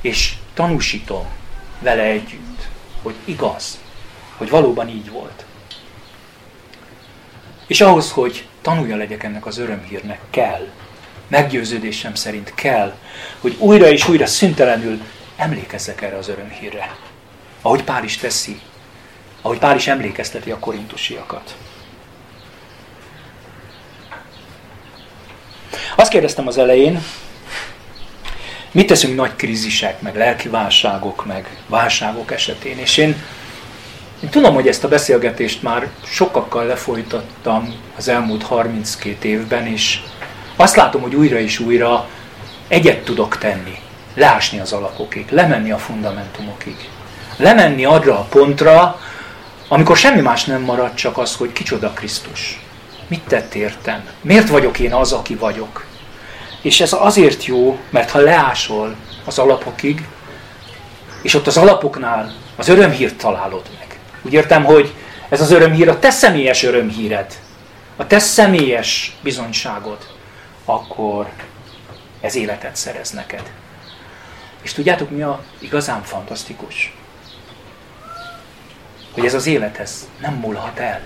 És 0.00 0.32
tanúsítom 0.54 1.26
vele 1.80 2.02
együtt, 2.02 2.68
hogy 3.02 3.14
igaz, 3.24 3.78
hogy 4.36 4.50
valóban 4.50 4.88
így 4.88 5.10
volt. 5.10 5.44
És 7.66 7.80
ahhoz, 7.80 8.10
hogy 8.10 8.46
tanulja 8.62 8.96
legyek 8.96 9.22
ennek 9.22 9.46
az 9.46 9.58
örömhírnek, 9.58 10.20
kell, 10.30 10.66
meggyőződésem 11.31 12.14
szerint 12.14 12.55
kell, 12.55 12.95
hogy 13.40 13.57
újra 13.59 13.88
és 13.88 14.09
újra 14.09 14.27
szüntelenül 14.27 15.01
emlékezzek 15.37 16.03
erre 16.03 16.16
az 16.16 16.29
örömhírre. 16.29 16.97
Ahogy 17.62 17.85
Pál 17.85 18.05
is 18.05 18.16
teszi, 18.16 18.61
ahogy 19.43 19.59
Pál 19.59 19.77
is 19.77 19.87
emlékezteti 19.87 20.51
a 20.51 20.59
korintusiakat. 20.59 21.55
Azt 25.97 26.11
kérdeztem 26.11 26.47
az 26.47 26.59
elején, 26.59 27.03
mit 28.71 28.87
teszünk 28.87 29.16
nagy 29.16 29.37
krízisek, 29.37 30.01
meg 30.01 30.16
lelki 30.16 30.49
válságok, 30.49 31.27
meg 31.27 31.57
válságok 31.66 32.33
esetén, 32.33 32.79
és 32.79 32.97
én 32.97 33.23
én 34.23 34.29
tudom, 34.29 34.55
hogy 34.55 34.69
ezt 34.69 34.85
a 34.85 34.88
beszélgetést 34.88 35.62
már 35.62 35.88
sokakkal 36.05 36.66
lefolytattam 36.66 37.75
az 37.97 38.09
elmúlt 38.09 38.43
32 38.43 39.29
évben, 39.29 39.66
és 39.66 40.01
azt 40.61 40.77
látom, 40.77 41.03
hogy 41.03 41.14
újra 41.14 41.38
és 41.38 41.59
újra 41.59 42.09
egyet 42.68 43.05
tudok 43.05 43.38
tenni. 43.38 43.79
Leásni 44.14 44.61
az 44.61 44.73
alapokig, 44.73 45.31
lemenni 45.31 45.70
a 45.70 45.79
fundamentumokig. 45.79 46.77
Lemenni 47.37 47.85
arra 47.85 48.18
a 48.18 48.27
pontra, 48.31 49.01
amikor 49.68 49.96
semmi 49.96 50.20
más 50.20 50.44
nem 50.44 50.62
marad, 50.62 50.94
csak 50.94 51.18
az, 51.18 51.37
hogy 51.37 51.53
kicsoda 51.53 51.90
Krisztus. 51.90 52.61
Mit 53.07 53.23
tett 53.23 53.55
értem? 53.55 54.05
Miért 54.20 54.49
vagyok 54.49 54.79
én 54.79 54.92
az, 54.92 55.12
aki 55.12 55.35
vagyok? 55.35 55.85
És 56.62 56.81
ez 56.81 56.92
azért 56.92 57.44
jó, 57.44 57.79
mert 57.90 58.11
ha 58.11 58.18
leásol 58.18 58.94
az 59.25 59.38
alapokig, 59.38 60.07
és 61.23 61.35
ott 61.35 61.46
az 61.46 61.57
alapoknál 61.57 62.33
az 62.57 62.68
örömhírt 62.68 63.16
találod 63.16 63.62
meg. 63.79 63.99
Úgy 64.23 64.33
értem, 64.33 64.64
hogy 64.64 64.94
ez 65.29 65.40
az 65.40 65.51
örömhír 65.51 65.88
a 65.88 65.99
te 65.99 66.11
személyes 66.11 66.62
örömhíred, 66.62 67.35
a 67.96 68.07
te 68.07 68.18
személyes 68.18 69.16
bizonyságod, 69.23 69.99
akkor 70.74 71.30
ez 72.20 72.35
életet 72.35 72.76
szerez 72.76 73.11
neked. 73.11 73.50
És 74.62 74.72
tudjátok, 74.72 75.11
mi 75.11 75.22
a 75.22 75.42
igazán 75.59 76.02
fantasztikus? 76.02 76.94
Hogy 79.12 79.24
ez 79.24 79.35
az 79.35 79.46
élethez 79.46 80.09
nem 80.20 80.35
múlhat 80.35 80.78
el. 80.78 81.00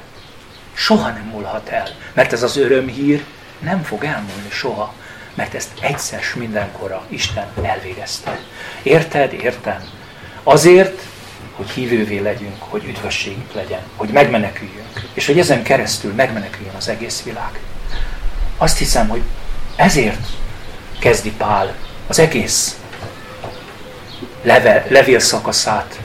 Soha 0.74 1.10
nem 1.10 1.24
múlhat 1.32 1.68
el. 1.68 1.88
Mert 2.12 2.32
ez 2.32 2.42
az 2.42 2.56
örömhír 2.56 3.24
nem 3.58 3.82
fog 3.82 4.04
elmúlni 4.04 4.50
soha. 4.50 4.94
Mert 5.34 5.54
ezt 5.54 5.70
egyszer 5.80 6.20
mindenkorra 6.34 7.04
Isten 7.08 7.46
elvégezte. 7.62 8.38
Érted? 8.82 9.32
Értem. 9.32 9.84
Azért, 10.42 11.02
hogy 11.56 11.70
hívővé 11.70 12.18
legyünk, 12.18 12.62
hogy 12.62 12.84
üdvösségünk 12.84 13.52
legyen, 13.52 13.82
hogy 13.96 14.08
megmeneküljünk, 14.08 15.08
és 15.12 15.26
hogy 15.26 15.38
ezen 15.38 15.62
keresztül 15.62 16.14
megmeneküljön 16.14 16.74
az 16.74 16.88
egész 16.88 17.22
világ. 17.22 17.60
Azt 18.56 18.78
hiszem, 18.78 19.08
hogy 19.08 19.22
ezért 19.76 20.26
kezdi 20.98 21.30
Pál 21.30 21.74
az 22.06 22.18
egész 22.18 22.78
leve, 24.42 24.86
levél 24.88 25.18
szakaszát 25.18 25.98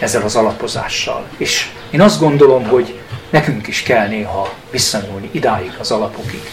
ezzel 0.00 0.22
az 0.22 0.36
alapozással. 0.36 1.26
És 1.36 1.70
én 1.90 2.00
azt 2.00 2.20
gondolom, 2.20 2.66
hogy 2.66 3.00
nekünk 3.30 3.66
is 3.66 3.82
kell 3.82 4.06
néha 4.06 4.54
visszanyúlni 4.70 5.28
idáig 5.32 5.72
az 5.78 5.90
alapokig. 5.90 6.50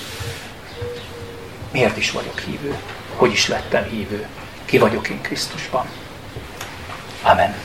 Miért 1.72 1.98
is 1.98 2.12
vagyok 2.12 2.40
hívő? 2.40 2.76
Hogy 3.16 3.32
is 3.32 3.48
lettem 3.48 3.84
hívő? 3.84 4.28
Ki 4.66 4.78
vagyok 4.78 5.10
én 5.10 5.22
Krisztusban? 5.22 5.86
Amen. 7.22 7.56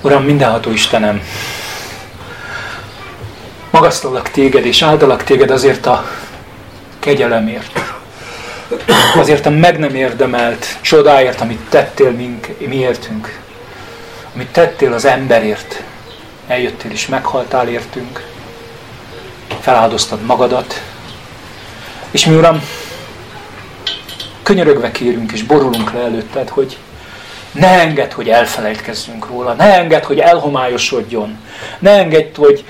Uram, 0.00 0.24
mindenható 0.24 0.70
Istenem, 0.70 1.22
magasztalak 3.74 4.30
téged 4.30 4.66
és 4.66 4.82
áldalak 4.82 5.24
téged 5.24 5.50
azért 5.50 5.86
a 5.86 6.04
kegyelemért, 6.98 7.80
azért 9.16 9.46
a 9.46 9.50
meg 9.50 9.78
nem 9.78 9.94
érdemelt 9.94 10.78
csodáért, 10.80 11.40
amit 11.40 11.60
tettél 11.68 12.10
mink, 12.10 12.46
miértünk, 12.58 13.40
amit 14.34 14.48
tettél 14.48 14.92
az 14.92 15.04
emberért, 15.04 15.82
eljöttél 16.46 16.90
és 16.90 17.06
meghaltál 17.06 17.68
értünk, 17.68 18.26
feláldoztad 19.60 20.20
magadat, 20.20 20.82
és 22.10 22.26
mi 22.26 22.34
Uram, 22.34 22.62
könyörögve 24.42 24.90
kérünk 24.90 25.32
és 25.32 25.42
borulunk 25.42 25.92
le 25.92 26.00
előtted, 26.00 26.48
hogy 26.48 26.78
ne 27.52 27.80
engedd, 27.80 28.12
hogy 28.14 28.28
elfelejtkezzünk 28.28 29.26
róla, 29.26 29.52
ne 29.52 29.78
engedd, 29.78 30.04
hogy 30.04 30.18
elhomályosodjon, 30.18 31.38
ne 31.78 31.90
engedd, 31.90 32.36
hogy 32.36 32.64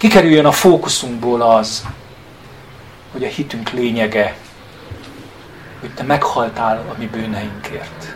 kikerüljön 0.00 0.44
a 0.44 0.52
fókuszunkból 0.52 1.42
az, 1.42 1.86
hogy 3.12 3.24
a 3.24 3.28
hitünk 3.28 3.70
lényege, 3.70 4.36
hogy 5.80 5.90
te 5.94 6.02
meghaltál 6.02 6.84
a 6.88 6.94
mi 6.98 7.06
bűneinkért. 7.06 8.14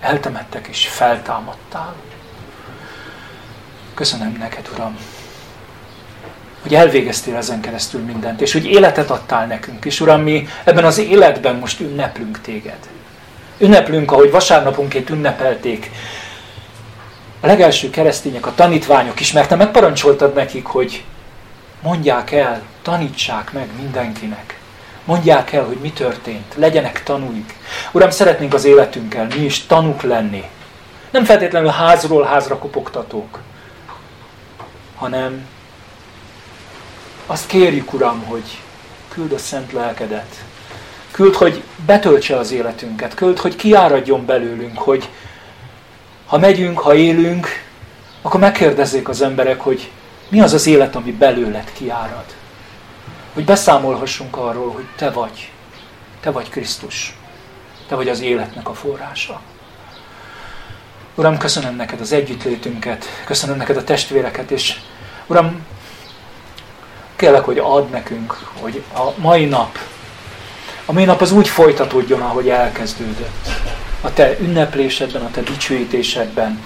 Eltemettek 0.00 0.66
és 0.66 0.88
feltámadtál. 0.88 1.94
Köszönöm 3.94 4.36
neked, 4.38 4.68
Uram, 4.72 4.98
hogy 6.62 6.74
elvégeztél 6.74 7.36
ezen 7.36 7.60
keresztül 7.60 8.00
mindent, 8.00 8.40
és 8.40 8.52
hogy 8.52 8.64
életet 8.64 9.10
adtál 9.10 9.46
nekünk. 9.46 9.84
És 9.84 10.00
Uram, 10.00 10.22
mi 10.22 10.48
ebben 10.64 10.84
az 10.84 10.98
életben 10.98 11.56
most 11.56 11.80
ünneplünk 11.80 12.40
téged. 12.40 12.88
Ünneplünk, 13.58 14.12
ahogy 14.12 14.30
vasárnaponként 14.30 15.10
ünnepelték 15.10 15.90
a 17.40 17.46
legelső 17.46 17.90
keresztények, 17.90 18.46
a 18.46 18.54
tanítványok 18.54 19.20
is, 19.20 19.32
mert 19.32 19.48
te 19.48 19.54
megparancsoltad 19.54 20.34
nekik, 20.34 20.66
hogy 20.66 21.04
mondják 21.82 22.32
el, 22.32 22.62
tanítsák 22.82 23.52
meg 23.52 23.68
mindenkinek. 23.76 24.58
Mondják 25.04 25.52
el, 25.52 25.64
hogy 25.64 25.76
mi 25.76 25.92
történt. 25.92 26.54
Legyenek 26.54 27.02
tanúik. 27.02 27.54
Uram, 27.92 28.10
szeretnénk 28.10 28.54
az 28.54 28.64
életünkkel 28.64 29.26
mi 29.26 29.44
is 29.44 29.66
tanúk 29.66 30.02
lenni. 30.02 30.44
Nem 31.10 31.24
feltétlenül 31.24 31.70
házról 31.70 32.24
házra 32.24 32.58
kopogtatók, 32.58 33.38
hanem 34.94 35.46
azt 37.26 37.46
kérjük, 37.46 37.92
Uram, 37.92 38.24
hogy 38.24 38.58
küld 39.08 39.32
a 39.32 39.38
szent 39.38 39.72
lelkedet. 39.72 40.44
Küld, 41.10 41.34
hogy 41.34 41.62
betöltse 41.86 42.36
az 42.36 42.52
életünket. 42.52 43.14
Küld, 43.14 43.38
hogy 43.38 43.56
kiáradjon 43.56 44.26
belőlünk, 44.26 44.78
hogy 44.78 45.08
ha 46.26 46.38
megyünk, 46.38 46.78
ha 46.78 46.94
élünk, 46.94 47.48
akkor 48.22 48.40
megkérdezzék 48.40 49.08
az 49.08 49.22
emberek, 49.22 49.60
hogy 49.60 49.90
mi 50.30 50.40
az 50.40 50.52
az 50.52 50.66
élet, 50.66 50.96
ami 50.96 51.12
belőled 51.12 51.72
kiárad. 51.72 52.24
Hogy 53.34 53.44
beszámolhassunk 53.44 54.36
arról, 54.36 54.72
hogy 54.72 54.86
te 54.96 55.10
vagy. 55.10 55.50
Te 56.20 56.30
vagy 56.30 56.48
Krisztus. 56.48 57.16
Te 57.88 57.94
vagy 57.94 58.08
az 58.08 58.20
életnek 58.20 58.68
a 58.68 58.74
forrása. 58.74 59.40
Uram, 61.14 61.38
köszönöm 61.38 61.76
neked 61.76 62.00
az 62.00 62.12
együttlétünket, 62.12 63.04
köszönöm 63.24 63.56
neked 63.56 63.76
a 63.76 63.84
testvéreket, 63.84 64.50
és 64.50 64.80
Uram, 65.26 65.66
kérlek, 67.16 67.44
hogy 67.44 67.58
add 67.58 67.90
nekünk, 67.90 68.32
hogy 68.60 68.82
a 68.94 69.10
mai 69.16 69.44
nap, 69.44 69.78
a 70.84 70.92
mai 70.92 71.04
nap 71.04 71.20
az 71.20 71.32
úgy 71.32 71.48
folytatódjon, 71.48 72.20
ahogy 72.20 72.48
elkezdődött. 72.48 73.48
A 74.00 74.12
te 74.12 74.36
ünneplésedben, 74.38 75.22
a 75.22 75.30
te 75.30 75.40
dicsőítésedben, 75.40 76.64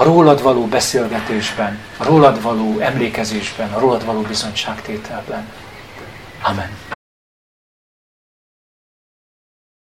a 0.00 0.04
rólad 0.04 0.42
való 0.42 0.66
beszélgetésben, 0.66 1.78
a 1.96 2.04
rólad 2.04 2.42
való 2.42 2.78
emlékezésben, 2.78 3.72
a 3.72 3.78
rólad 3.78 4.04
való 4.04 4.20
bizonyságtételben. 4.20 5.48
Amen. 6.42 6.99